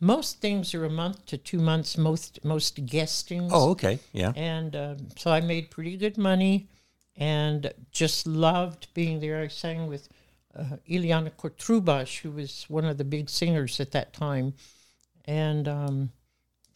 Most 0.00 0.40
things 0.40 0.74
are 0.74 0.84
a 0.84 0.90
month 0.90 1.26
to 1.26 1.36
two 1.36 1.58
months. 1.58 1.98
Most 1.98 2.44
most 2.44 2.86
guestings. 2.86 3.50
Oh, 3.54 3.70
okay. 3.70 3.98
Yeah. 4.12 4.32
and 4.36 4.76
um, 4.76 4.96
so 5.16 5.30
I 5.30 5.40
made 5.40 5.70
pretty 5.70 5.96
good 5.96 6.16
money, 6.16 6.68
and 7.16 7.72
just 7.90 8.26
loved 8.26 8.88
being 8.94 9.20
there. 9.20 9.40
I 9.40 9.48
sang 9.48 9.88
with 9.88 10.08
uh, 10.56 10.76
Ileana 10.88 11.32
Cotrubas, 11.32 12.20
who 12.20 12.30
was 12.30 12.64
one 12.68 12.84
of 12.84 12.98
the 12.98 13.04
big 13.04 13.28
singers 13.28 13.80
at 13.80 13.90
that 13.92 14.12
time, 14.12 14.54
and 15.24 15.66
um, 15.66 16.10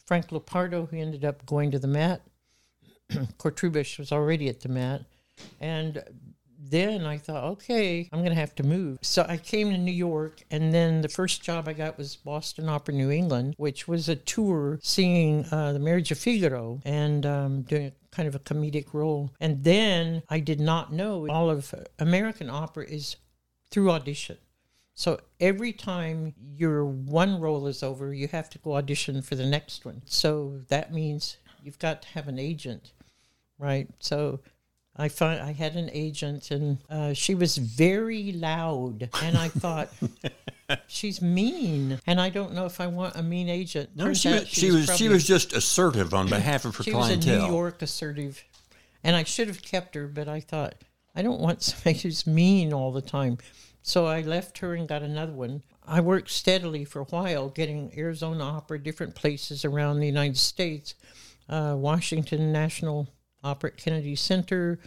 Frank 0.05 0.27
Lopardo, 0.29 0.89
who 0.89 0.97
ended 0.97 1.23
up 1.23 1.45
going 1.45 1.71
to 1.71 1.79
the 1.79 1.87
Met. 1.87 2.21
Cotrubas 3.37 3.97
was 3.97 4.11
already 4.11 4.49
at 4.49 4.61
the 4.61 4.69
Met, 4.69 5.03
and 5.61 6.03
then 6.69 7.05
I 7.05 7.17
thought, 7.17 7.43
okay, 7.43 8.09
I'm 8.11 8.19
going 8.19 8.31
to 8.31 8.39
have 8.39 8.55
to 8.55 8.63
move. 8.63 8.99
So 9.01 9.25
I 9.27 9.37
came 9.37 9.71
to 9.71 9.77
New 9.77 9.91
York, 9.91 10.43
and 10.49 10.73
then 10.73 11.01
the 11.01 11.09
first 11.09 11.43
job 11.43 11.67
I 11.67 11.73
got 11.73 11.97
was 11.97 12.15
Boston 12.15 12.69
Opera 12.69 12.93
New 12.93 13.11
England, 13.11 13.55
which 13.57 13.87
was 13.87 14.07
a 14.07 14.15
tour 14.15 14.79
singing 14.81 15.45
uh, 15.51 15.73
The 15.73 15.79
Marriage 15.79 16.11
of 16.11 16.19
Figaro 16.19 16.81
and 16.85 17.25
um, 17.25 17.61
doing 17.63 17.91
kind 18.11 18.27
of 18.27 18.35
a 18.35 18.39
comedic 18.39 18.93
role. 18.93 19.31
And 19.39 19.63
then 19.63 20.23
I 20.29 20.39
did 20.39 20.59
not 20.59 20.93
know 20.93 21.27
all 21.29 21.49
of 21.49 21.73
American 21.99 22.49
opera 22.49 22.85
is 22.85 23.17
through 23.69 23.91
audition. 23.91 24.37
So 24.95 25.19
every 25.39 25.73
time 25.73 26.35
your 26.55 26.85
one 26.85 27.39
role 27.39 27.67
is 27.67 27.81
over, 27.81 28.13
you 28.13 28.27
have 28.27 28.49
to 28.51 28.59
go 28.59 28.75
audition 28.75 29.21
for 29.21 29.35
the 29.35 29.45
next 29.45 29.85
one. 29.85 30.03
So 30.05 30.61
that 30.67 30.93
means 30.93 31.37
you've 31.63 31.79
got 31.79 32.03
to 32.03 32.07
have 32.09 32.27
an 32.27 32.37
agent, 32.37 32.93
right? 33.57 33.87
So 33.99 34.39
I 34.95 35.09
find 35.09 35.41
I 35.41 35.53
had 35.53 35.75
an 35.75 35.89
agent, 35.91 36.51
and 36.51 36.77
uh, 36.89 37.13
she 37.13 37.33
was 37.33 37.57
very 37.57 38.31
loud, 38.31 39.09
and 39.23 39.37
I 39.37 39.47
thought 39.47 39.89
she's 40.87 41.19
mean, 41.21 41.99
and 42.05 42.21
I 42.21 42.29
don't 42.29 42.53
know 42.53 42.65
if 42.65 42.79
I 42.79 42.87
want 42.87 43.15
a 43.15 43.23
mean 43.23 43.49
agent. 43.49 43.89
No, 43.95 44.05
Turns 44.05 44.19
she 44.21 44.29
was, 44.29 44.47
she 44.47 44.71
was 44.71 44.95
she 44.95 45.09
was 45.09 45.25
just 45.25 45.53
assertive 45.53 46.13
on 46.13 46.27
behalf 46.29 46.65
of 46.65 46.75
her 46.75 46.83
she 46.83 46.91
clientele. 46.91 47.35
was 47.35 47.43
a 47.43 47.47
New 47.47 47.53
York 47.53 47.81
assertive, 47.81 48.43
and 49.03 49.15
I 49.15 49.23
should 49.23 49.47
have 49.47 49.63
kept 49.63 49.95
her, 49.95 50.07
but 50.07 50.27
I 50.27 50.39
thought 50.39 50.75
I 51.15 51.23
don't 51.23 51.39
want 51.39 51.63
somebody 51.63 51.97
who's 51.99 52.27
mean 52.27 52.71
all 52.71 52.91
the 52.91 53.01
time. 53.01 53.39
So 53.81 54.05
I 54.05 54.21
left 54.21 54.59
her 54.59 54.75
and 54.75 54.87
got 54.87 55.01
another 55.01 55.33
one. 55.33 55.63
I 55.85 55.99
worked 56.01 56.29
steadily 56.29 56.85
for 56.85 57.01
a 57.01 57.05
while, 57.05 57.49
getting 57.49 57.91
Arizona 57.97 58.43
Opera, 58.43 58.79
different 58.81 59.15
places 59.15 59.65
around 59.65 59.99
the 59.99 60.05
United 60.05 60.37
States, 60.37 60.95
uh, 61.49 61.75
Washington 61.77 62.53
National 62.53 63.09
Opera 63.43 63.71
at 63.71 63.77
Kennedy 63.77 64.15
Center. 64.15 64.79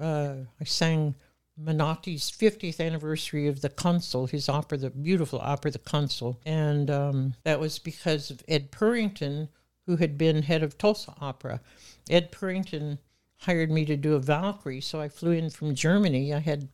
Uh, 0.00 0.34
I 0.60 0.64
sang 0.64 1.14
Menotti's 1.60 2.30
50th 2.30 2.84
anniversary 2.84 3.46
of 3.46 3.60
The 3.60 3.68
Consul, 3.68 4.26
his 4.26 4.48
opera, 4.48 4.78
the 4.78 4.90
beautiful 4.90 5.40
opera, 5.40 5.70
The 5.70 5.78
Consul. 5.78 6.40
And 6.46 6.90
um, 6.90 7.34
that 7.44 7.60
was 7.60 7.78
because 7.78 8.30
of 8.30 8.42
Ed 8.48 8.70
Purrington, 8.72 9.48
who 9.86 9.96
had 9.96 10.16
been 10.16 10.42
head 10.42 10.62
of 10.62 10.78
Tulsa 10.78 11.14
Opera. 11.20 11.60
Ed 12.08 12.32
Purrington 12.32 12.98
hired 13.38 13.70
me 13.70 13.84
to 13.86 13.96
do 13.96 14.14
a 14.14 14.18
Valkyrie, 14.20 14.80
so 14.80 15.00
I 15.00 15.08
flew 15.08 15.32
in 15.32 15.50
from 15.50 15.74
Germany. 15.74 16.32
I 16.32 16.38
had 16.38 16.68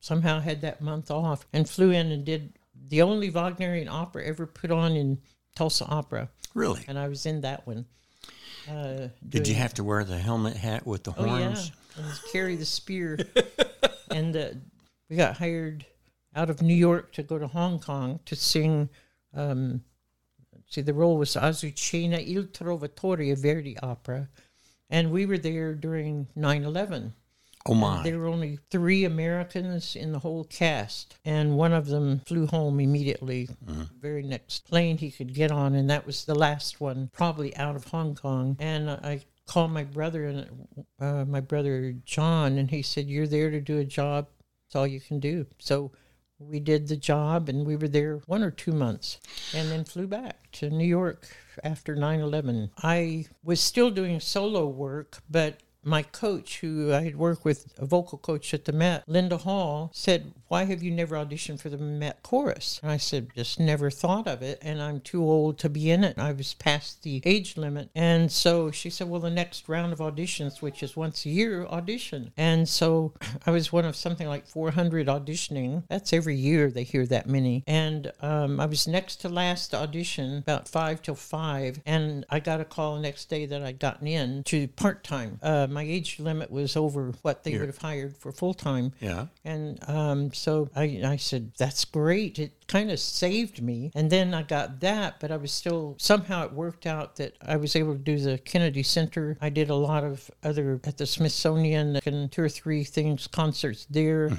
somehow 0.00 0.40
had 0.40 0.60
that 0.62 0.80
month 0.80 1.10
off 1.10 1.46
and 1.52 1.68
flew 1.68 1.90
in 1.90 2.10
and 2.10 2.24
did 2.24 2.58
the 2.88 3.02
only 3.02 3.30
Wagnerian 3.30 3.88
opera 3.88 4.24
ever 4.24 4.46
put 4.46 4.70
on 4.70 4.92
in 4.96 5.18
Tulsa 5.54 5.84
Opera, 5.86 6.28
Really? 6.54 6.84
and 6.88 6.98
I 6.98 7.08
was 7.08 7.26
in 7.26 7.40
that 7.42 7.66
one. 7.66 7.86
Uh, 8.70 9.08
Did 9.28 9.48
you 9.48 9.54
have 9.54 9.74
to 9.74 9.84
wear 9.84 10.04
the 10.04 10.18
helmet 10.18 10.56
hat 10.56 10.86
with 10.86 11.02
the 11.04 11.12
horns? 11.12 11.72
Oh 11.96 12.00
yeah, 12.00 12.04
and 12.04 12.20
carry 12.32 12.56
the 12.56 12.64
spear. 12.64 13.18
and 14.10 14.36
uh, 14.36 14.48
we 15.08 15.16
got 15.16 15.36
hired 15.36 15.84
out 16.34 16.50
of 16.50 16.62
New 16.62 16.74
York 16.74 17.12
to 17.12 17.22
go 17.22 17.38
to 17.38 17.48
Hong 17.48 17.80
Kong 17.80 18.20
to 18.26 18.36
sing. 18.36 18.88
Um, 19.34 19.82
see, 20.68 20.82
the 20.82 20.94
role 20.94 21.16
was 21.16 21.34
Azucena 21.34 22.24
Il 22.26 22.44
Trovatore, 22.44 23.32
a 23.32 23.36
Verdi 23.36 23.78
opera, 23.80 24.28
and 24.88 25.10
we 25.10 25.26
were 25.26 25.38
there 25.38 25.74
during 25.74 26.28
9/11. 26.36 27.12
Oh 27.66 27.74
my! 27.74 28.02
There 28.02 28.18
were 28.18 28.26
only 28.26 28.58
three 28.70 29.04
Americans 29.04 29.94
in 29.94 30.12
the 30.12 30.18
whole 30.18 30.44
cast, 30.44 31.16
and 31.24 31.56
one 31.56 31.72
of 31.74 31.86
them 31.86 32.20
flew 32.26 32.46
home 32.46 32.80
immediately, 32.80 33.48
very 34.00 34.22
next 34.22 34.66
plane 34.66 34.96
he 34.96 35.10
could 35.10 35.34
get 35.34 35.50
on, 35.50 35.74
and 35.74 35.90
that 35.90 36.06
was 36.06 36.24
the 36.24 36.34
last 36.34 36.80
one, 36.80 37.10
probably 37.12 37.54
out 37.56 37.76
of 37.76 37.84
Hong 37.84 38.14
Kong. 38.14 38.56
And 38.58 38.88
I 38.90 39.20
called 39.46 39.72
my 39.72 39.84
brother 39.84 40.26
and 40.26 40.66
uh, 41.00 41.24
my 41.26 41.40
brother 41.40 41.92
John, 42.04 42.56
and 42.56 42.70
he 42.70 42.82
said, 42.82 43.06
"You're 43.06 43.26
there 43.26 43.50
to 43.50 43.60
do 43.60 43.78
a 43.78 43.84
job. 43.84 44.28
it's 44.66 44.74
all 44.74 44.86
you 44.86 45.00
can 45.00 45.20
do." 45.20 45.46
So 45.58 45.92
we 46.38 46.60
did 46.60 46.88
the 46.88 46.96
job, 46.96 47.50
and 47.50 47.66
we 47.66 47.76
were 47.76 47.88
there 47.88 48.20
one 48.26 48.42
or 48.42 48.50
two 48.50 48.72
months, 48.72 49.20
and 49.54 49.70
then 49.70 49.84
flew 49.84 50.06
back 50.06 50.50
to 50.52 50.70
New 50.70 50.86
York 50.86 51.28
after 51.62 51.94
9/11. 51.94 52.70
I 52.82 53.26
was 53.44 53.60
still 53.60 53.90
doing 53.90 54.18
solo 54.18 54.66
work, 54.66 55.18
but 55.28 55.60
my 55.82 56.02
coach, 56.02 56.60
who 56.60 56.92
I 56.92 57.02
had 57.02 57.16
worked 57.16 57.44
with, 57.44 57.72
a 57.78 57.86
vocal 57.86 58.18
coach 58.18 58.52
at 58.52 58.64
the 58.64 58.72
Met, 58.72 59.04
Linda 59.06 59.38
Hall, 59.38 59.90
said, 59.94 60.32
Why 60.48 60.64
have 60.64 60.82
you 60.82 60.90
never 60.90 61.16
auditioned 61.16 61.60
for 61.60 61.70
the 61.70 61.78
Met 61.78 62.22
chorus? 62.22 62.80
And 62.82 62.92
I 62.92 62.98
said, 62.98 63.30
Just 63.34 63.58
never 63.58 63.90
thought 63.90 64.26
of 64.26 64.42
it, 64.42 64.58
and 64.62 64.82
I'm 64.82 65.00
too 65.00 65.22
old 65.22 65.58
to 65.60 65.68
be 65.68 65.90
in 65.90 66.04
it. 66.04 66.18
I 66.18 66.32
was 66.32 66.54
past 66.54 67.02
the 67.02 67.22
age 67.24 67.56
limit. 67.56 67.90
And 67.94 68.30
so 68.30 68.70
she 68.70 68.90
said, 68.90 69.08
Well, 69.08 69.20
the 69.20 69.30
next 69.30 69.68
round 69.68 69.92
of 69.92 70.00
auditions, 70.00 70.60
which 70.60 70.82
is 70.82 70.96
once 70.96 71.24
a 71.24 71.30
year, 71.30 71.66
audition. 71.66 72.32
And 72.36 72.68
so 72.68 73.14
I 73.46 73.50
was 73.50 73.72
one 73.72 73.84
of 73.84 73.96
something 73.96 74.28
like 74.28 74.46
400 74.46 75.06
auditioning. 75.06 75.84
That's 75.88 76.12
every 76.12 76.36
year 76.36 76.70
they 76.70 76.84
hear 76.84 77.06
that 77.06 77.26
many. 77.26 77.64
And 77.66 78.12
um, 78.20 78.60
I 78.60 78.66
was 78.66 78.86
next 78.86 79.16
to 79.22 79.28
last 79.28 79.74
audition, 79.74 80.38
about 80.38 80.68
five 80.68 81.00
till 81.00 81.14
five, 81.14 81.80
and 81.86 82.26
I 82.28 82.40
got 82.40 82.60
a 82.60 82.64
call 82.64 82.96
the 82.96 83.02
next 83.02 83.30
day 83.30 83.46
that 83.46 83.62
I'd 83.62 83.78
gotten 83.78 84.06
in 84.06 84.42
to 84.44 84.68
part 84.68 85.02
time. 85.04 85.38
Uh, 85.42 85.68
my 85.70 85.82
age 85.82 86.18
limit 86.18 86.50
was 86.50 86.76
over 86.76 87.12
what 87.22 87.44
they 87.44 87.58
would 87.58 87.68
have 87.68 87.78
hired 87.78 88.16
for 88.16 88.32
full 88.32 88.54
time. 88.54 88.92
yeah. 89.00 89.26
And 89.44 89.78
um, 89.88 90.32
so 90.32 90.68
I, 90.74 91.00
I 91.04 91.16
said, 91.16 91.52
that's 91.56 91.84
great. 91.84 92.38
It 92.38 92.52
kind 92.66 92.90
of 92.90 92.98
saved 92.98 93.62
me. 93.62 93.90
And 93.94 94.10
then 94.10 94.34
I 94.34 94.42
got 94.42 94.80
that, 94.80 95.20
but 95.20 95.30
I 95.30 95.36
was 95.36 95.52
still, 95.52 95.96
somehow 95.98 96.44
it 96.44 96.52
worked 96.52 96.86
out 96.86 97.16
that 97.16 97.36
I 97.46 97.56
was 97.56 97.76
able 97.76 97.94
to 97.94 97.98
do 97.98 98.18
the 98.18 98.38
Kennedy 98.38 98.82
Center. 98.82 99.36
I 99.40 99.48
did 99.50 99.70
a 99.70 99.74
lot 99.74 100.04
of 100.04 100.30
other, 100.44 100.80
at 100.84 100.98
the 100.98 101.06
Smithsonian, 101.06 101.98
and 102.04 102.30
two 102.30 102.42
or 102.42 102.48
three 102.48 102.84
things, 102.84 103.26
concerts 103.26 103.86
there. 103.90 104.30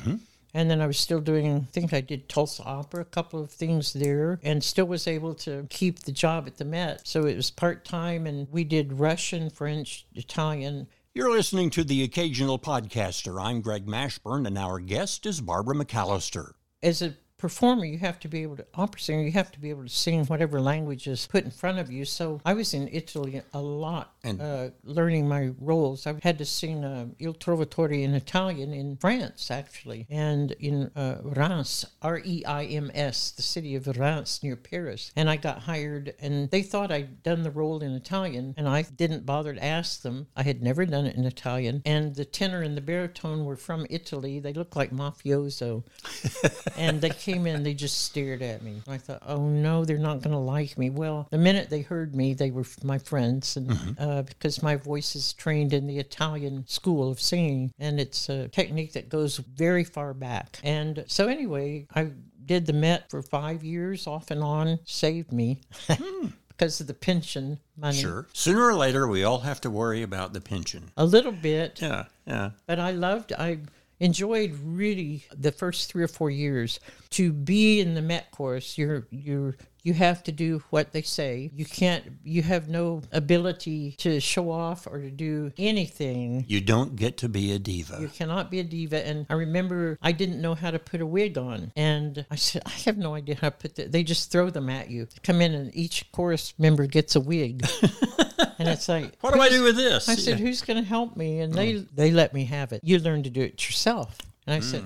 And 0.54 0.70
then 0.70 0.82
I 0.82 0.88
was 0.88 0.98
still 0.98 1.22
doing, 1.22 1.56
I 1.56 1.60
think 1.72 1.94
I 1.94 2.02
did 2.02 2.28
Tulsa 2.28 2.64
Opera, 2.64 3.02
a 3.04 3.06
couple 3.06 3.42
of 3.42 3.50
things 3.52 3.94
there, 3.94 4.38
and 4.44 4.62
still 4.62 4.86
was 4.86 5.08
able 5.08 5.34
to 5.36 5.66
keep 5.70 6.00
the 6.00 6.12
job 6.12 6.46
at 6.46 6.58
the 6.58 6.66
Met. 6.66 7.08
So 7.08 7.26
it 7.26 7.38
was 7.38 7.50
part 7.50 7.86
time, 7.86 8.28
and 8.28 8.48
we 8.52 8.66
did 8.66 8.92
Russian, 8.92 9.50
French, 9.50 10.06
Italian. 10.14 10.88
You're 11.14 11.30
listening 11.30 11.72
to 11.72 11.84
the 11.84 12.04
Occasional 12.04 12.58
Podcaster. 12.58 13.38
I'm 13.38 13.60
Greg 13.60 13.86
Mashburn, 13.86 14.48
and 14.48 14.58
our 14.58 14.80
guest 14.80 15.26
is 15.26 15.42
Barbara 15.42 15.76
McAlister. 15.76 16.54
as 16.82 17.02
a 17.02 17.18
performer, 17.42 17.86
you 17.86 17.98
have 17.98 18.20
to 18.20 18.28
be 18.28 18.44
able 18.44 18.56
to 18.56 18.66
opera 18.76 19.00
singer, 19.02 19.24
you 19.24 19.32
have 19.32 19.52
to 19.52 19.60
be 19.60 19.72
able 19.72 19.82
to 19.84 19.90
sing 19.90 20.26
whatever 20.28 20.62
language 20.62 21.08
is 21.08 21.26
put 21.26 21.44
in 21.44 21.50
front 21.50 21.80
of 21.80 21.92
you. 21.92 22.06
So 22.06 22.40
I 22.46 22.54
was 22.54 22.72
in 22.76 22.88
Italy 22.92 23.42
a 23.52 23.60
lot, 23.60 24.14
And- 24.24 24.40
uh, 24.40 24.70
learning 24.84 25.28
my 25.28 25.50
roles. 25.60 26.06
I 26.06 26.14
had 26.22 26.38
to 26.38 26.46
sing 26.46 26.84
uh, 26.86 27.08
Il 27.20 27.34
Trovatore 27.34 28.00
in 28.04 28.14
Italian 28.14 28.72
in 28.74 28.96
France, 28.98 29.50
actually, 29.50 30.06
and 30.10 30.52
in 30.60 30.92
uh, 30.96 31.16
Reims, 31.24 31.84
R 32.04 32.22
E 32.24 32.46
I 32.46 32.66
M 32.66 32.92
S, 32.94 33.32
the 33.32 33.42
city 33.42 33.74
of 33.76 33.88
Reims 33.88 34.40
near 34.44 34.56
Paris. 34.56 35.12
And 35.16 35.28
I 35.28 35.38
got 35.38 35.64
hired, 35.64 36.14
and 36.20 36.52
they 36.52 36.62
thought 36.62 36.92
I'd 36.92 37.24
done 37.24 37.42
the 37.42 37.50
role 37.50 37.82
in 37.82 37.94
Italian, 37.94 38.54
and 38.56 38.70
I 38.70 38.84
didn't 38.84 39.26
bother 39.26 39.54
to 39.56 39.64
ask 39.64 40.04
them. 40.04 40.28
I 40.36 40.44
had 40.44 40.62
never 40.62 40.86
done 40.86 41.08
it 41.08 41.16
in 41.16 41.26
Italian, 41.26 41.82
and 41.86 42.14
the 42.14 42.26
tenor 42.26 42.62
and 42.62 42.78
the 42.78 42.82
baritone 42.82 43.46
were 43.46 43.56
from 43.56 43.88
Italy. 43.90 44.40
They 44.40 44.54
looked 44.54 44.76
like 44.76 44.92
mafioso, 44.92 45.84
and 46.78 47.02
they 47.02 47.10
came 47.10 47.31
in. 47.36 47.64
They 47.64 47.74
just 47.74 48.02
stared 48.02 48.42
at 48.42 48.62
me. 48.62 48.82
I 48.88 48.98
thought, 48.98 49.24
oh 49.26 49.48
no, 49.48 49.86
they're 49.86 49.98
not 49.98 50.22
going 50.22 50.34
to 50.34 50.38
like 50.40 50.78
me. 50.78 50.90
Well, 50.90 51.28
the 51.32 51.38
minute 51.38 51.70
they 51.70 51.82
heard 51.82 52.16
me, 52.16 52.34
they 52.34 52.52
were 52.52 52.66
my 52.84 52.98
friends, 52.98 53.58
and 53.58 53.96
uh, 54.00 54.22
because 54.24 54.62
my 54.64 54.76
voice 54.76 55.16
is 55.16 55.34
trained 55.34 55.74
in 55.74 55.88
the 55.88 55.98
Italian 56.00 56.66
school 56.68 57.10
of 57.12 57.20
singing, 57.22 57.72
and 57.80 58.00
it's 58.00 58.30
a 58.30 58.48
technique 58.50 58.94
that 58.94 59.10
goes 59.10 59.38
very 59.38 59.84
far 59.84 60.14
back. 60.14 60.60
And 60.64 61.04
so 61.08 61.28
anyway, 61.28 61.88
I 61.96 62.12
did 62.46 62.66
the 62.66 62.74
Met 62.74 63.10
for 63.10 63.22
five 63.22 63.64
years, 63.64 64.08
off 64.08 64.32
and 64.32 64.44
on, 64.44 64.80
saved 64.86 65.32
me. 65.32 65.62
Because 66.50 66.80
of 66.80 66.86
the 66.86 66.94
pension 66.94 67.58
money. 67.76 67.98
Sure. 67.98 68.28
Sooner 68.34 68.62
or 68.64 68.76
later, 68.76 69.08
we 69.08 69.24
all 69.24 69.40
have 69.40 69.60
to 69.62 69.72
worry 69.72 70.04
about 70.04 70.34
the 70.34 70.42
pension. 70.42 70.92
A 70.96 71.04
little 71.06 71.32
bit, 71.32 71.82
Yeah, 71.82 72.06
yeah. 72.28 72.52
but 72.68 72.78
I 72.80 72.92
loved 72.92 73.34
I 73.34 73.62
enjoyed 74.02 74.52
really 74.64 75.24
the 75.38 75.52
first 75.52 75.90
three 75.92 76.04
or 76.04 76.08
four 76.08 76.30
years 76.30 76.80
to 77.12 77.32
be 77.32 77.80
in 77.80 77.94
the 77.94 78.02
Met 78.02 78.32
course 78.32 78.78
you're 78.78 79.08
you're 79.12 79.56
you 79.84 79.94
have 79.94 80.22
to 80.24 80.32
do 80.32 80.62
what 80.70 80.92
they 80.92 81.02
say 81.02 81.50
you 81.56 81.66
can't 81.66 82.04
you 82.24 82.42
have 82.42 82.68
no 82.70 83.02
ability 83.12 83.94
to 83.98 84.20
show 84.20 84.52
off 84.52 84.86
or 84.88 85.00
to 85.00 85.10
do 85.10 85.52
anything 85.58 86.46
You 86.48 86.62
don't 86.62 86.96
get 86.96 87.18
to 87.18 87.30
be 87.30 87.52
a 87.54 87.60
diva. 87.60 87.98
you 88.02 88.08
cannot 88.08 88.52
be 88.52 88.60
a 88.60 88.64
diva. 88.64 89.06
And 89.08 89.26
I 89.30 89.34
remember 89.34 89.98
I 90.02 90.12
didn't 90.12 90.42
know 90.42 90.56
how 90.56 90.72
to 90.72 90.80
put 90.80 91.02
a 91.02 91.06
wig 91.06 91.38
on. 91.38 91.72
And 91.76 92.26
I 92.30 92.36
said, 92.36 92.62
I 92.66 92.72
have 92.86 92.98
no 92.98 93.16
idea 93.16 93.36
how 93.42 93.50
to 93.50 93.56
put 93.58 93.76
that. 93.76 93.92
They 93.92 94.04
just 94.04 94.32
throw 94.32 94.50
them 94.50 94.70
at 94.70 94.90
you. 94.90 95.08
Come 95.24 95.42
in 95.42 95.54
and 95.54 95.76
each 95.76 96.12
chorus 96.12 96.54
member 96.58 96.86
gets 96.88 97.16
a 97.16 97.20
wig. 97.20 97.66
and 98.60 98.68
it's 98.68 98.88
like, 98.88 99.16
What 99.22 99.34
do 99.34 99.42
I 99.42 99.50
do 99.50 99.64
with 99.64 99.76
this? 99.76 100.10
I 100.10 100.16
said, 100.16 100.40
"Who's 100.40 100.62
going 100.62 100.82
to 100.82 100.88
help 100.88 101.16
me?" 101.16 101.40
And 101.40 101.54
they 101.54 101.74
mm. 101.74 101.88
they 101.94 102.12
let 102.12 102.34
me 102.34 102.46
have 102.46 102.72
it. 102.72 102.82
You 102.84 103.00
learn 103.00 103.24
to 103.24 103.30
do 103.30 103.42
it 103.42 103.66
yourself. 103.66 104.18
And 104.46 104.56
I 104.56 104.60
mm. 104.60 104.64
said, 104.64 104.84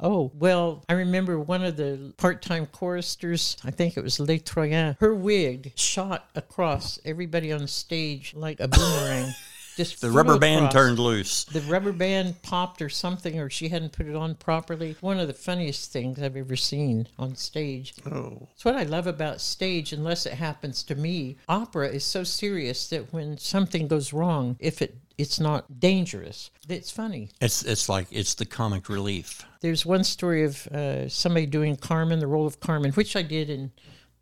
"Oh 0.00 0.30
well." 0.34 0.84
I 0.88 0.94
remember 0.94 1.38
one 1.38 1.64
of 1.64 1.76
the 1.76 2.12
part-time 2.16 2.66
choristers. 2.66 3.56
I 3.64 3.70
think 3.70 3.96
it 3.96 4.02
was 4.02 4.20
Les 4.20 4.38
Troyens. 4.38 4.96
Her 5.00 5.14
wig 5.14 5.72
shot 5.74 6.28
across 6.34 6.98
everybody 7.04 7.52
on 7.52 7.66
stage 7.66 8.34
like 8.34 8.60
a 8.60 8.68
boomerang. 8.68 9.32
Just 9.76 10.00
the 10.00 10.10
rubber 10.10 10.38
band 10.38 10.66
across. 10.66 10.72
turned 10.72 10.98
loose. 10.98 11.44
The 11.44 11.60
rubber 11.60 11.92
band 11.92 12.40
popped 12.42 12.80
or 12.80 12.88
something, 12.88 13.38
or 13.38 13.50
she 13.50 13.68
hadn't 13.68 13.92
put 13.92 14.06
it 14.06 14.16
on 14.16 14.34
properly. 14.34 14.96
One 15.00 15.20
of 15.20 15.28
the 15.28 15.34
funniest 15.34 15.92
things 15.92 16.20
I've 16.20 16.36
ever 16.36 16.56
seen 16.56 17.08
on 17.18 17.36
stage. 17.36 17.94
Oh. 18.10 18.48
It's 18.54 18.64
what 18.64 18.76
I 18.76 18.84
love 18.84 19.06
about 19.06 19.40
stage, 19.40 19.92
unless 19.92 20.24
it 20.24 20.32
happens 20.32 20.82
to 20.84 20.94
me. 20.94 21.36
Opera 21.48 21.88
is 21.88 22.04
so 22.04 22.24
serious 22.24 22.88
that 22.88 23.12
when 23.12 23.36
something 23.38 23.86
goes 23.86 24.12
wrong, 24.12 24.56
if 24.58 24.80
it 24.80 24.96
it's 25.18 25.40
not 25.40 25.80
dangerous, 25.80 26.50
it's 26.68 26.90
funny. 26.90 27.30
It's 27.40 27.62
it's 27.62 27.88
like 27.88 28.06
it's 28.10 28.34
the 28.34 28.44
comic 28.44 28.88
relief. 28.88 29.46
There's 29.60 29.86
one 29.86 30.04
story 30.04 30.44
of 30.44 30.66
uh, 30.68 31.08
somebody 31.08 31.46
doing 31.46 31.76
Carmen, 31.76 32.18
the 32.18 32.26
role 32.26 32.46
of 32.46 32.60
Carmen, 32.60 32.92
which 32.92 33.16
I 33.16 33.22
did 33.22 33.50
in 33.50 33.72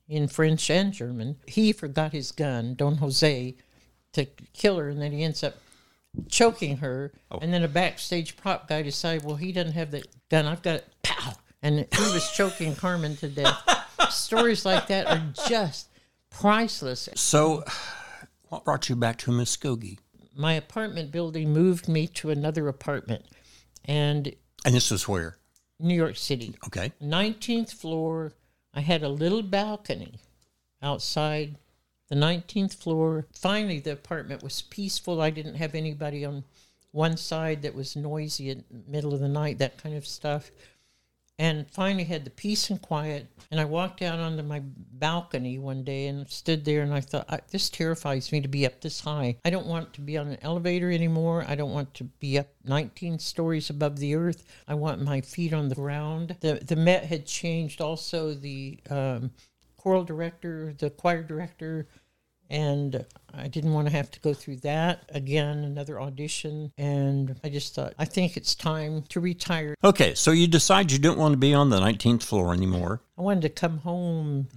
in 0.08 0.28
French 0.28 0.68
and 0.70 0.92
German. 0.92 1.36
He 1.46 1.72
forgot 1.72 2.12
his 2.12 2.30
gun, 2.30 2.74
Don 2.74 2.96
Jose, 2.98 3.56
to 4.14 4.26
kill 4.52 4.78
her, 4.78 4.88
and 4.88 5.00
then 5.00 5.12
he 5.12 5.22
ends 5.22 5.44
up 5.44 5.54
choking 6.28 6.78
her. 6.78 7.12
Oh. 7.30 7.38
And 7.38 7.52
then 7.52 7.62
a 7.62 7.68
backstage 7.68 8.36
prop 8.36 8.68
guy 8.68 8.82
decided, 8.82 9.24
well, 9.24 9.36
he 9.36 9.52
doesn't 9.52 9.72
have 9.72 9.90
the 9.90 10.04
gun. 10.30 10.46
I've 10.46 10.62
got 10.62 10.76
it. 10.76 10.88
Pow! 11.02 11.34
And 11.62 11.78
he 11.78 12.12
was 12.12 12.30
choking 12.32 12.74
Carmen 12.74 13.16
to 13.16 13.28
death. 13.28 13.56
Stories 14.10 14.64
like 14.64 14.86
that 14.88 15.06
are 15.06 15.22
just 15.48 15.88
priceless. 16.30 17.08
So, 17.14 17.64
what 18.48 18.64
brought 18.64 18.88
you 18.88 18.96
back 18.96 19.18
to 19.18 19.30
Muskogee? 19.30 19.98
My 20.36 20.54
apartment 20.54 21.10
building 21.10 21.52
moved 21.52 21.88
me 21.88 22.06
to 22.08 22.30
another 22.30 22.68
apartment, 22.68 23.24
and 23.84 24.34
And 24.64 24.74
this 24.74 24.90
was 24.90 25.06
where? 25.06 25.36
New 25.78 25.94
York 25.94 26.16
City. 26.16 26.54
Okay. 26.66 26.92
19th 27.02 27.72
floor. 27.72 28.32
I 28.72 28.80
had 28.80 29.02
a 29.02 29.08
little 29.08 29.42
balcony 29.42 30.14
outside 30.82 31.56
the 32.08 32.14
19th 32.14 32.74
floor. 32.74 33.26
Finally, 33.32 33.80
the 33.80 33.92
apartment 33.92 34.42
was 34.42 34.62
peaceful. 34.62 35.20
I 35.20 35.30
didn't 35.30 35.54
have 35.54 35.74
anybody 35.74 36.24
on 36.24 36.44
one 36.94 37.16
side 37.16 37.62
that 37.62 37.74
was 37.74 37.96
noisy 37.96 38.50
at 38.50 38.58
middle 38.88 39.14
of 39.14 39.20
the 39.20 39.28
night, 39.28 39.58
that 39.58 39.82
kind 39.82 39.96
of 39.96 40.06
stuff. 40.06 40.50
And 41.36 41.68
finally 41.68 42.04
had 42.04 42.24
the 42.24 42.30
peace 42.30 42.70
and 42.70 42.80
quiet. 42.80 43.26
And 43.50 43.58
I 43.58 43.64
walked 43.64 44.00
out 44.02 44.20
onto 44.20 44.44
my 44.44 44.62
balcony 44.64 45.58
one 45.58 45.82
day 45.82 46.06
and 46.06 46.30
stood 46.30 46.64
there 46.64 46.82
and 46.82 46.94
I 46.94 47.00
thought, 47.00 47.48
this 47.48 47.68
terrifies 47.68 48.30
me 48.30 48.40
to 48.40 48.46
be 48.46 48.64
up 48.64 48.80
this 48.80 49.00
high. 49.00 49.36
I 49.44 49.50
don't 49.50 49.66
want 49.66 49.92
to 49.94 50.00
be 50.00 50.16
on 50.16 50.28
an 50.28 50.38
elevator 50.42 50.92
anymore. 50.92 51.44
I 51.48 51.56
don't 51.56 51.72
want 51.72 51.92
to 51.94 52.04
be 52.04 52.38
up 52.38 52.46
19 52.64 53.18
stories 53.18 53.70
above 53.70 53.98
the 53.98 54.14
earth. 54.14 54.44
I 54.68 54.74
want 54.74 55.02
my 55.02 55.20
feet 55.20 55.52
on 55.52 55.68
the 55.68 55.74
ground. 55.74 56.36
The, 56.38 56.60
the 56.64 56.76
Met 56.76 57.06
had 57.06 57.26
changed 57.26 57.80
also 57.80 58.34
the 58.34 58.78
um, 58.88 59.32
choral 59.84 60.02
director, 60.02 60.74
the 60.78 60.88
choir 60.88 61.22
director, 61.22 61.86
and 62.48 63.04
I 63.36 63.48
didn't 63.48 63.72
want 63.72 63.86
to 63.88 63.92
have 63.92 64.10
to 64.12 64.20
go 64.20 64.32
through 64.34 64.56
that 64.58 65.04
again, 65.10 65.58
another 65.64 66.00
audition. 66.00 66.72
And 66.78 67.38
I 67.44 67.48
just 67.48 67.74
thought, 67.74 67.94
I 67.98 68.04
think 68.04 68.36
it's 68.36 68.54
time 68.54 69.02
to 69.10 69.20
retire. 69.20 69.74
Okay, 69.82 70.14
so 70.14 70.30
you 70.30 70.46
decide 70.46 70.90
you 70.92 70.98
don't 70.98 71.18
want 71.18 71.32
to 71.32 71.36
be 71.38 71.54
on 71.54 71.70
the 71.70 71.80
19th 71.80 72.22
floor 72.22 72.52
anymore. 72.52 73.00
I 73.16 73.22
wanted 73.22 73.42
to 73.42 73.48
come 73.50 73.78
home 73.78 74.48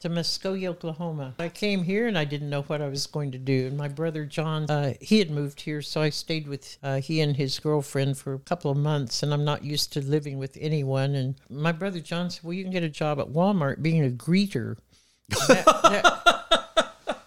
to 0.00 0.08
Muskogee, 0.08 0.66
Oklahoma. 0.66 1.34
I 1.38 1.48
came 1.48 1.84
here 1.84 2.08
and 2.08 2.18
I 2.18 2.24
didn't 2.24 2.50
know 2.50 2.62
what 2.62 2.82
I 2.82 2.88
was 2.88 3.06
going 3.06 3.30
to 3.32 3.38
do. 3.38 3.68
And 3.68 3.76
my 3.76 3.86
brother 3.86 4.24
John, 4.24 4.66
uh, 4.68 4.94
he 5.00 5.20
had 5.20 5.30
moved 5.30 5.60
here, 5.60 5.80
so 5.80 6.00
I 6.02 6.10
stayed 6.10 6.48
with 6.48 6.76
uh, 6.82 6.96
he 7.00 7.20
and 7.20 7.36
his 7.36 7.58
girlfriend 7.60 8.18
for 8.18 8.34
a 8.34 8.38
couple 8.40 8.70
of 8.70 8.76
months. 8.76 9.22
And 9.22 9.32
I'm 9.32 9.44
not 9.44 9.64
used 9.64 9.92
to 9.92 10.00
living 10.00 10.38
with 10.38 10.56
anyone. 10.60 11.14
And 11.14 11.36
my 11.48 11.70
brother 11.70 12.00
John 12.00 12.30
said, 12.30 12.42
"Well, 12.42 12.52
you 12.52 12.64
can 12.64 12.72
get 12.72 12.82
a 12.82 12.88
job 12.88 13.20
at 13.20 13.28
Walmart 13.28 13.80
being 13.80 14.04
a 14.04 14.10
greeter." 14.10 14.76
That- 15.46 15.64
that- 15.64 16.39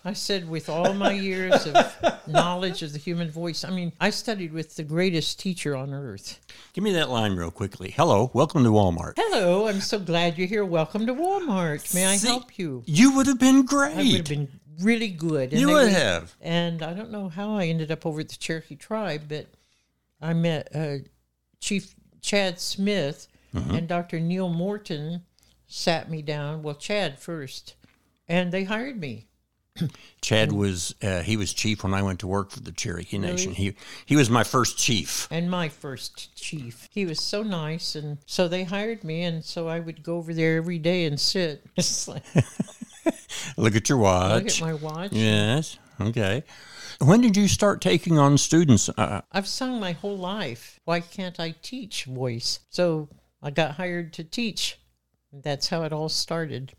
I 0.05 0.11
said, 0.13 0.49
with 0.49 0.67
all 0.67 0.93
my 0.93 1.13
years 1.13 1.65
of 1.65 1.95
knowledge 2.27 2.81
of 2.83 2.91
the 2.91 2.99
human 2.99 3.31
voice, 3.31 3.63
I 3.63 3.69
mean, 3.69 3.93
I 4.01 4.09
studied 4.09 4.51
with 4.51 4.75
the 4.75 4.83
greatest 4.83 5.39
teacher 5.39 5.75
on 5.77 5.93
earth. 5.93 6.41
Give 6.73 6.83
me 6.83 6.91
that 6.93 7.09
line 7.09 7.35
real 7.37 7.51
quickly. 7.51 7.89
Hello, 7.91 8.29
welcome 8.33 8.65
to 8.65 8.69
Walmart. 8.69 9.13
Hello, 9.15 9.67
I'm 9.69 9.79
so 9.79 9.99
glad 9.99 10.37
you're 10.37 10.47
here. 10.47 10.65
Welcome 10.65 11.05
to 11.05 11.13
Walmart. 11.13 11.93
May 11.95 12.05
I 12.05 12.17
help 12.17 12.57
you? 12.59 12.83
You 12.85 13.15
would 13.15 13.27
have 13.27 13.39
been 13.39 13.63
great. 13.65 13.93
I 13.93 14.03
would 14.03 14.07
have 14.17 14.25
been 14.25 14.49
really 14.81 15.07
good. 15.07 15.51
And 15.53 15.61
you 15.61 15.67
would 15.67 15.83
would- 15.85 15.93
have. 15.93 16.35
And 16.41 16.83
I 16.83 16.93
don't 16.93 17.11
know 17.11 17.29
how 17.29 17.55
I 17.55 17.67
ended 17.67 17.89
up 17.89 18.05
over 18.05 18.19
at 18.19 18.27
the 18.27 18.35
Cherokee 18.35 18.75
Tribe, 18.75 19.23
but 19.29 19.47
I 20.21 20.33
met 20.33 20.67
uh, 20.75 20.97
Chief 21.61 21.95
Chad 22.21 22.59
Smith 22.59 23.27
Mm-hmm. 23.55 23.75
and 23.75 23.87
Dr. 23.87 24.19
Neil 24.19 24.49
Morton 24.49 25.21
sat 25.67 26.09
me 26.09 26.23
down. 26.23 26.63
Well, 26.63 26.73
Chad 26.73 27.19
first, 27.19 27.75
and 28.27 28.51
they 28.51 28.63
hired 28.63 28.99
me. 28.99 29.27
Chad 30.21 30.51
was 30.51 30.93
uh, 31.01 31.21
he 31.21 31.36
was 31.36 31.51
chief 31.53 31.83
when 31.83 31.93
I 31.93 32.01
went 32.03 32.19
to 32.19 32.27
work 32.27 32.51
for 32.51 32.59
the 32.59 32.71
Cherokee 32.71 33.17
Nation. 33.17 33.53
He 33.53 33.75
he 34.05 34.15
was 34.15 34.29
my 34.29 34.43
first 34.43 34.77
chief. 34.77 35.27
and 35.31 35.49
my 35.49 35.67
first 35.69 36.36
chief. 36.36 36.88
He 36.91 37.05
was 37.05 37.19
so 37.19 37.41
nice, 37.43 37.95
and 37.95 38.19
so 38.25 38.47
they 38.47 38.63
hired 38.63 39.03
me, 39.03 39.23
and 39.23 39.43
so 39.43 39.67
I 39.67 39.79
would 39.79 40.03
go 40.03 40.17
over 40.17 40.33
there 40.33 40.57
every 40.57 40.79
day 40.79 41.05
and 41.05 41.19
sit. 41.19 41.65
Like, 42.07 42.23
Look 43.57 43.75
at 43.75 43.89
your 43.89 43.97
watch. 43.97 44.43
look 44.43 44.47
at 44.47 44.62
my 44.62 44.73
watch. 44.75 45.12
Yes. 45.12 45.77
Okay. 45.99 46.43
When 46.99 47.21
did 47.21 47.36
you 47.36 47.47
start 47.47 47.81
taking 47.81 48.17
on 48.17 48.38
students? 48.38 48.89
Uh, 48.89 49.21
I've 49.31 49.47
sung 49.47 49.79
my 49.79 49.91
whole 49.93 50.17
life. 50.17 50.79
Why 50.86 50.99
can't 51.01 51.39
I 51.39 51.55
teach 51.62 52.05
voice? 52.05 52.59
So 52.69 53.09
I 53.41 53.49
got 53.51 53.71
hired 53.71 54.13
to 54.13 54.23
teach. 54.23 54.79
That's 55.31 55.67
how 55.67 55.83
it 55.83 55.91
all 55.91 56.09
started. 56.09 56.73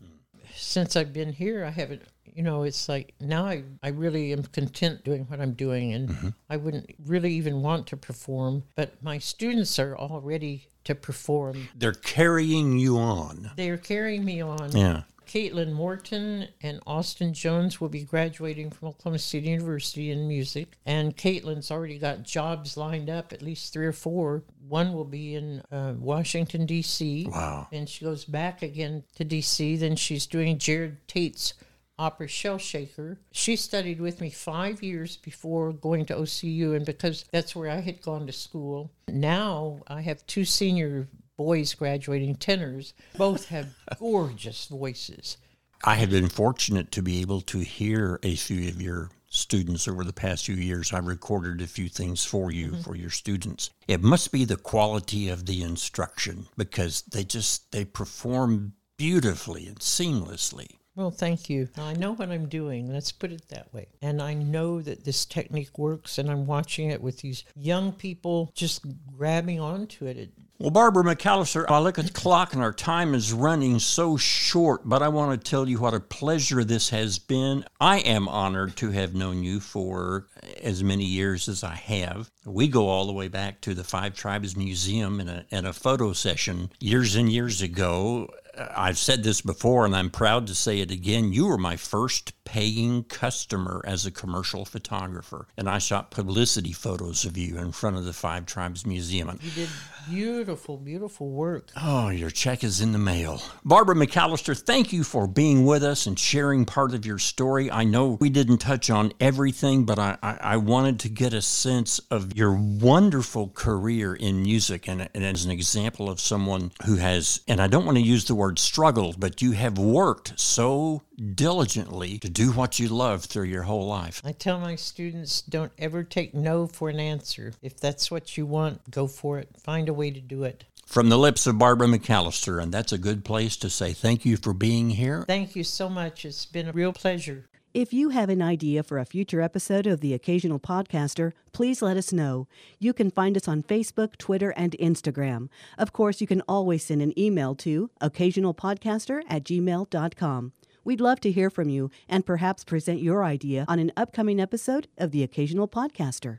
Since 0.55 0.95
I've 0.95 1.13
been 1.13 1.33
here, 1.33 1.63
I 1.65 1.69
haven't, 1.69 2.01
you 2.33 2.43
know, 2.43 2.63
it's 2.63 2.89
like 2.89 3.13
now 3.19 3.45
I, 3.45 3.63
I 3.83 3.89
really 3.89 4.33
am 4.33 4.43
content 4.43 5.03
doing 5.03 5.25
what 5.25 5.39
I'm 5.39 5.53
doing 5.53 5.93
and 5.93 6.33
I 6.49 6.57
wouldn't 6.57 6.93
really 7.05 7.33
even 7.33 7.61
want 7.61 7.87
to 7.87 7.97
perform, 7.97 8.63
but 8.75 9.01
my 9.03 9.17
students 9.17 9.77
are 9.79 9.95
all 9.95 10.21
ready 10.21 10.67
to 10.85 10.95
perform. 10.95 11.69
they're 11.75 11.93
carrying 11.93 12.77
you 12.77 12.97
on. 12.97 13.51
They're 13.57 13.77
carrying 13.77 14.23
me 14.23 14.41
on. 14.41 14.71
Yeah. 14.71 15.01
Caitlin 15.25 15.73
Morton 15.73 16.47
and 16.61 16.79
Austin 16.85 17.33
Jones 17.33 17.81
will 17.81 17.89
be 17.89 18.03
graduating 18.03 18.69
from 18.69 18.89
Oklahoma 18.89 19.19
City 19.19 19.49
University 19.49 20.11
in 20.11 20.27
music. 20.27 20.77
And 20.85 21.15
Caitlin's 21.15 21.71
already 21.71 21.97
got 21.97 22.23
jobs 22.23 22.77
lined 22.77 23.09
up, 23.09 23.33
at 23.33 23.41
least 23.41 23.73
three 23.73 23.85
or 23.85 23.91
four. 23.91 24.43
One 24.67 24.93
will 24.93 25.05
be 25.05 25.35
in 25.35 25.61
uh, 25.71 25.93
Washington, 25.97 26.65
D.C. 26.65 27.27
Wow. 27.29 27.67
And 27.71 27.89
she 27.89 28.05
goes 28.05 28.25
back 28.25 28.61
again 28.61 29.03
to 29.15 29.23
D.C. 29.23 29.77
Then 29.77 29.95
she's 29.95 30.27
doing 30.27 30.57
Jerod 30.57 30.97
Tate's 31.07 31.53
opera 31.97 32.27
Shell 32.27 32.57
Shaker. 32.57 33.19
She 33.31 33.55
studied 33.55 33.99
with 33.99 34.21
me 34.21 34.29
five 34.29 34.83
years 34.83 35.17
before 35.17 35.73
going 35.73 36.05
to 36.07 36.15
OCU, 36.15 36.75
and 36.75 36.85
because 36.85 37.25
that's 37.31 37.55
where 37.55 37.69
I 37.69 37.81
had 37.81 38.01
gone 38.01 38.27
to 38.27 38.33
school. 38.33 38.91
Now 39.07 39.81
I 39.87 40.01
have 40.01 40.25
two 40.27 40.45
senior 40.45 41.07
boys 41.37 41.73
graduating 41.73 42.35
tenors. 42.35 42.93
Both 43.17 43.47
have 43.49 43.75
gorgeous 43.99 44.65
voices. 44.67 45.37
I 45.83 45.95
have 45.95 46.09
been 46.09 46.29
fortunate 46.29 46.91
to 46.93 47.01
be 47.01 47.21
able 47.21 47.41
to 47.41 47.59
hear 47.59 48.19
a 48.23 48.35
few 48.35 48.69
of 48.69 48.81
your 48.81 49.09
students 49.27 49.87
over 49.87 50.03
the 50.03 50.13
past 50.13 50.45
few 50.45 50.55
years. 50.55 50.93
I 50.93 50.99
recorded 50.99 51.61
a 51.61 51.67
few 51.67 51.89
things 51.89 52.23
for 52.23 52.51
you, 52.51 52.71
mm-hmm. 52.71 52.81
for 52.81 52.95
your 52.95 53.09
students. 53.09 53.69
It 53.87 54.01
must 54.01 54.31
be 54.31 54.45
the 54.45 54.55
quality 54.55 55.29
of 55.29 55.45
the 55.45 55.61
instruction 55.61 56.47
because 56.57 57.01
they 57.03 57.23
just 57.23 57.71
they 57.71 57.85
perform 57.85 58.73
beautifully 58.97 59.67
and 59.67 59.79
seamlessly. 59.79 60.77
Well, 60.95 61.11
thank 61.11 61.49
you. 61.49 61.67
I 61.77 61.93
know 61.93 62.13
what 62.13 62.29
I'm 62.29 62.47
doing. 62.47 62.91
Let's 62.91 63.11
put 63.11 63.33
it 63.33 63.49
that 63.49 63.73
way. 63.73 63.87
And 64.01 64.21
I 64.21 64.33
know 64.33 64.81
that 64.81 65.03
this 65.03 65.25
technique 65.25 65.77
works, 65.77 66.17
and 66.17 66.31
I'm 66.31 66.45
watching 66.45 66.89
it 66.89 67.01
with 67.01 67.19
these 67.19 67.43
young 67.53 67.91
people 67.91 68.51
just 68.55 68.85
grabbing 69.17 69.59
onto 69.59 70.05
it. 70.05 70.31
Well, 70.57 70.71
Barbara 70.71 71.03
McAlister, 71.03 71.65
I 71.67 71.79
look 71.79 71.99
at 71.99 72.05
the 72.05 72.13
clock 72.13 72.53
and 72.53 72.63
our 72.63 72.71
time 72.71 73.13
is 73.13 73.33
running 73.33 73.77
so 73.79 74.15
short, 74.15 74.87
but 74.87 75.01
I 75.01 75.09
want 75.09 75.37
to 75.43 75.49
tell 75.49 75.67
you 75.67 75.79
what 75.79 75.93
a 75.93 75.99
pleasure 75.99 76.63
this 76.63 76.91
has 76.91 77.19
been. 77.19 77.65
I 77.81 77.99
am 77.99 78.29
honored 78.29 78.77
to 78.77 78.91
have 78.91 79.13
known 79.13 79.43
you 79.43 79.59
for 79.59 80.27
as 80.63 80.81
many 80.81 81.03
years 81.03 81.49
as 81.49 81.61
I 81.61 81.75
have. 81.75 82.31
We 82.45 82.69
go 82.69 82.87
all 82.87 83.05
the 83.05 83.11
way 83.11 83.27
back 83.27 83.59
to 83.61 83.73
the 83.73 83.83
Five 83.83 84.15
Tribes 84.15 84.55
Museum 84.55 85.19
in 85.19 85.27
a, 85.27 85.45
in 85.49 85.65
a 85.65 85.73
photo 85.73 86.13
session 86.13 86.71
years 86.79 87.15
and 87.15 87.29
years 87.29 87.61
ago. 87.61 88.29
I've 88.57 88.97
said 88.97 89.23
this 89.23 89.41
before, 89.41 89.85
and 89.85 89.95
I'm 89.95 90.09
proud 90.09 90.47
to 90.47 90.55
say 90.55 90.79
it 90.79 90.91
again. 90.91 91.33
You 91.33 91.47
were 91.47 91.57
my 91.57 91.75
first 91.75 92.33
paying 92.45 93.03
customer 93.03 93.81
as 93.85 94.05
a 94.05 94.11
commercial 94.11 94.63
photographer, 94.63 95.47
and 95.57 95.67
I 95.67 95.79
shot 95.79 96.11
publicity 96.11 96.71
photos 96.71 97.25
of 97.25 97.37
you 97.37 97.57
in 97.57 97.71
front 97.71 97.97
of 97.97 98.05
the 98.05 98.13
Five 98.13 98.45
Tribes 98.45 98.85
Museum. 98.85 99.39
You 99.41 99.51
did 99.51 99.69
beautiful, 100.09 100.77
beautiful 100.77 101.29
work. 101.29 101.71
Oh, 101.75 102.09
your 102.09 102.29
check 102.29 102.63
is 102.63 102.79
in 102.79 102.91
the 102.91 102.97
mail. 102.99 103.41
Barbara 103.63 103.95
McAlister, 103.95 104.57
thank 104.57 104.93
you 104.93 105.03
for 105.03 105.27
being 105.27 105.65
with 105.65 105.83
us 105.83 106.05
and 106.05 106.17
sharing 106.17 106.65
part 106.65 106.93
of 106.93 107.05
your 107.05 107.17
story. 107.17 107.69
I 107.71 107.83
know 107.83 108.17
we 108.21 108.29
didn't 108.29 108.59
touch 108.59 108.89
on 108.89 109.11
everything, 109.19 109.85
but 109.85 109.99
I, 109.99 110.17
I, 110.21 110.37
I 110.41 110.57
wanted 110.57 110.99
to 111.01 111.09
get 111.09 111.33
a 111.33 111.41
sense 111.41 111.99
of 112.11 112.37
your 112.37 112.53
wonderful 112.53 113.49
career 113.49 114.13
in 114.13 114.43
music 114.43 114.87
and, 114.87 115.09
and 115.13 115.25
as 115.25 115.45
an 115.45 115.51
example 115.51 116.09
of 116.09 116.19
someone 116.19 116.71
who 116.85 116.97
has, 116.97 117.41
and 117.47 117.59
I 117.59 117.67
don't 117.67 117.85
want 117.85 117.97
to 117.97 118.03
use 118.03 118.25
the 118.25 118.35
word 118.35 118.59
struggled, 118.59 119.19
but 119.19 119.41
you 119.41 119.53
have 119.53 119.77
worked 119.77 120.39
so 120.39 121.01
diligently 121.33 122.19
to 122.19 122.29
do 122.35 122.51
what 122.51 122.79
you 122.79 122.89
love 122.89 123.23
through 123.23 123.45
your 123.45 123.63
whole 123.63 123.87
life. 123.87 124.21
I 124.25 124.33
tell 124.33 124.59
my 124.59 124.75
students 124.75 125.41
don't 125.41 125.71
ever 125.77 126.03
take 126.03 126.33
no 126.33 126.67
for 126.67 126.89
an 126.89 126.99
answer. 126.99 127.53
If 127.61 127.79
that's 127.79 128.11
what 128.11 128.37
you 128.37 128.45
want, 128.45 128.91
go 128.91 129.07
for 129.07 129.39
it. 129.39 129.49
Find 129.57 129.87
a 129.87 129.93
way 129.93 130.11
to 130.11 130.19
do 130.19 130.43
it. 130.43 130.65
From 130.85 131.07
the 131.07 131.17
lips 131.17 131.47
of 131.47 131.57
Barbara 131.57 131.87
McAlister, 131.87 132.61
and 132.61 132.73
that's 132.73 132.91
a 132.91 132.97
good 132.97 133.23
place 133.23 133.55
to 133.57 133.69
say 133.69 133.93
thank 133.93 134.25
you 134.25 134.35
for 134.35 134.53
being 134.53 134.91
here. 134.91 135.23
Thank 135.25 135.55
you 135.55 135.63
so 135.63 135.89
much. 135.89 136.25
It's 136.25 136.45
been 136.45 136.67
a 136.67 136.73
real 136.73 136.91
pleasure. 136.91 137.45
If 137.73 137.91
you 137.91 138.09
have 138.09 138.29
an 138.29 138.41
idea 138.41 138.83
for 138.83 138.99
a 138.99 139.05
future 139.05 139.41
episode 139.41 139.85
of 139.85 139.99
The 139.99 140.13
Occasional 140.13 140.59
Podcaster, 140.59 141.33
please 141.51 141.81
let 141.81 141.97
us 141.97 142.13
know. 142.13 142.47
You 142.79 142.93
can 142.93 143.11
find 143.11 143.35
us 143.35 143.49
on 143.49 143.63
Facebook, 143.63 144.17
Twitter, 144.17 144.51
and 144.51 144.73
Instagram. 144.79 145.49
Of 145.77 145.91
course, 145.91 146.21
you 146.21 146.27
can 146.27 146.41
always 146.47 146.85
send 146.85 147.01
an 147.01 147.17
email 147.19 147.53
to 147.55 147.89
occasionalpodcaster 148.01 149.23
at 149.27 149.43
gmail.com. 149.43 150.53
We'd 150.85 151.01
love 151.01 151.19
to 151.21 151.31
hear 151.31 151.49
from 151.49 151.67
you 151.67 151.89
and 152.07 152.23
perhaps 152.23 152.63
present 152.63 153.01
your 153.01 153.23
idea 153.23 153.65
on 153.67 153.79
an 153.79 153.91
upcoming 153.97 154.39
episode 154.39 154.87
of 154.99 155.09
The 155.09 155.23
Occasional 155.23 155.67
Podcaster. 155.67 156.37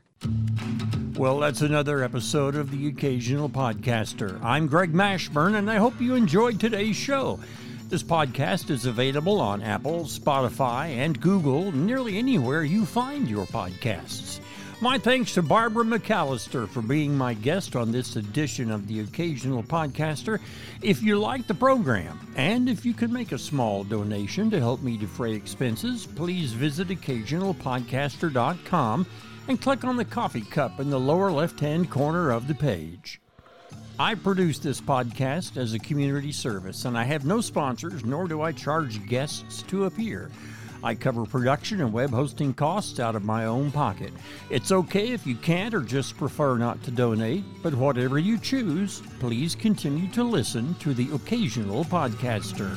Well, 1.17 1.39
that's 1.39 1.61
another 1.61 2.01
episode 2.01 2.55
of 2.55 2.71
The 2.71 2.87
Occasional 2.87 3.49
Podcaster. 3.49 4.41
I'm 4.41 4.67
Greg 4.67 4.93
Mashburn, 4.93 5.55
and 5.55 5.69
I 5.69 5.75
hope 5.75 5.99
you 5.99 6.15
enjoyed 6.15 6.61
today's 6.61 6.95
show. 6.95 7.41
This 7.89 8.03
podcast 8.03 8.69
is 8.69 8.85
available 8.85 9.41
on 9.41 9.61
Apple, 9.61 10.05
Spotify, 10.05 10.95
and 10.95 11.19
Google, 11.19 11.73
nearly 11.73 12.17
anywhere 12.17 12.63
you 12.63 12.85
find 12.85 13.29
your 13.29 13.47
podcasts. 13.47 14.39
My 14.79 14.99
thanks 14.99 15.33
to 15.33 15.41
Barbara 15.41 15.83
McAlister 15.83 16.69
for 16.69 16.83
being 16.83 17.17
my 17.17 17.33
guest 17.33 17.75
on 17.75 17.91
this 17.91 18.15
edition 18.15 18.69
of 18.69 18.87
the 18.87 18.99
Occasional 18.99 19.63
Podcaster. 19.63 20.39
If 20.83 21.01
you 21.01 21.17
like 21.17 21.47
the 21.47 21.55
program, 21.55 22.19
and 22.35 22.69
if 22.69 22.85
you 22.85 22.93
could 22.93 23.11
make 23.11 23.31
a 23.31 23.39
small 23.39 23.83
donation 23.83 24.51
to 24.51 24.59
help 24.59 24.83
me 24.83 24.95
defray 24.95 25.33
expenses, 25.33 26.05
please 26.05 26.53
visit 26.53 26.89
occasionalpodcaster.com 26.89 29.07
and 29.47 29.59
click 29.59 29.83
on 29.83 29.97
the 29.97 30.05
coffee 30.05 30.41
cup 30.41 30.79
in 30.79 30.91
the 30.91 30.99
lower 30.99 31.31
left 31.31 31.59
hand 31.59 31.89
corner 31.89 32.29
of 32.29 32.47
the 32.47 32.53
page. 32.53 33.19
I 33.97 34.13
produce 34.13 34.59
this 34.59 34.79
podcast 34.79 35.57
as 35.57 35.73
a 35.73 35.79
community 35.79 36.31
service, 36.31 36.85
and 36.85 36.95
I 36.95 37.03
have 37.05 37.25
no 37.25 37.41
sponsors, 37.41 38.05
nor 38.05 38.27
do 38.27 38.43
I 38.43 38.51
charge 38.51 39.03
guests 39.07 39.63
to 39.63 39.85
appear. 39.85 40.29
I 40.83 40.95
cover 40.95 41.25
production 41.25 41.81
and 41.81 41.91
web 41.91 42.11
hosting 42.11 42.53
costs 42.53 42.99
out 42.99 43.15
of 43.15 43.23
my 43.23 43.45
own 43.45 43.71
pocket. 43.71 44.13
It's 44.49 44.71
okay 44.71 45.09
if 45.09 45.25
you 45.25 45.35
can't 45.35 45.73
or 45.73 45.81
just 45.81 46.17
prefer 46.17 46.57
not 46.57 46.81
to 46.83 46.91
donate, 46.91 47.43
but 47.63 47.73
whatever 47.73 48.19
you 48.19 48.37
choose, 48.37 49.01
please 49.19 49.55
continue 49.55 50.09
to 50.11 50.23
listen 50.23 50.75
to 50.75 50.93
the 50.93 51.13
occasional 51.13 51.85
podcaster. 51.85 52.75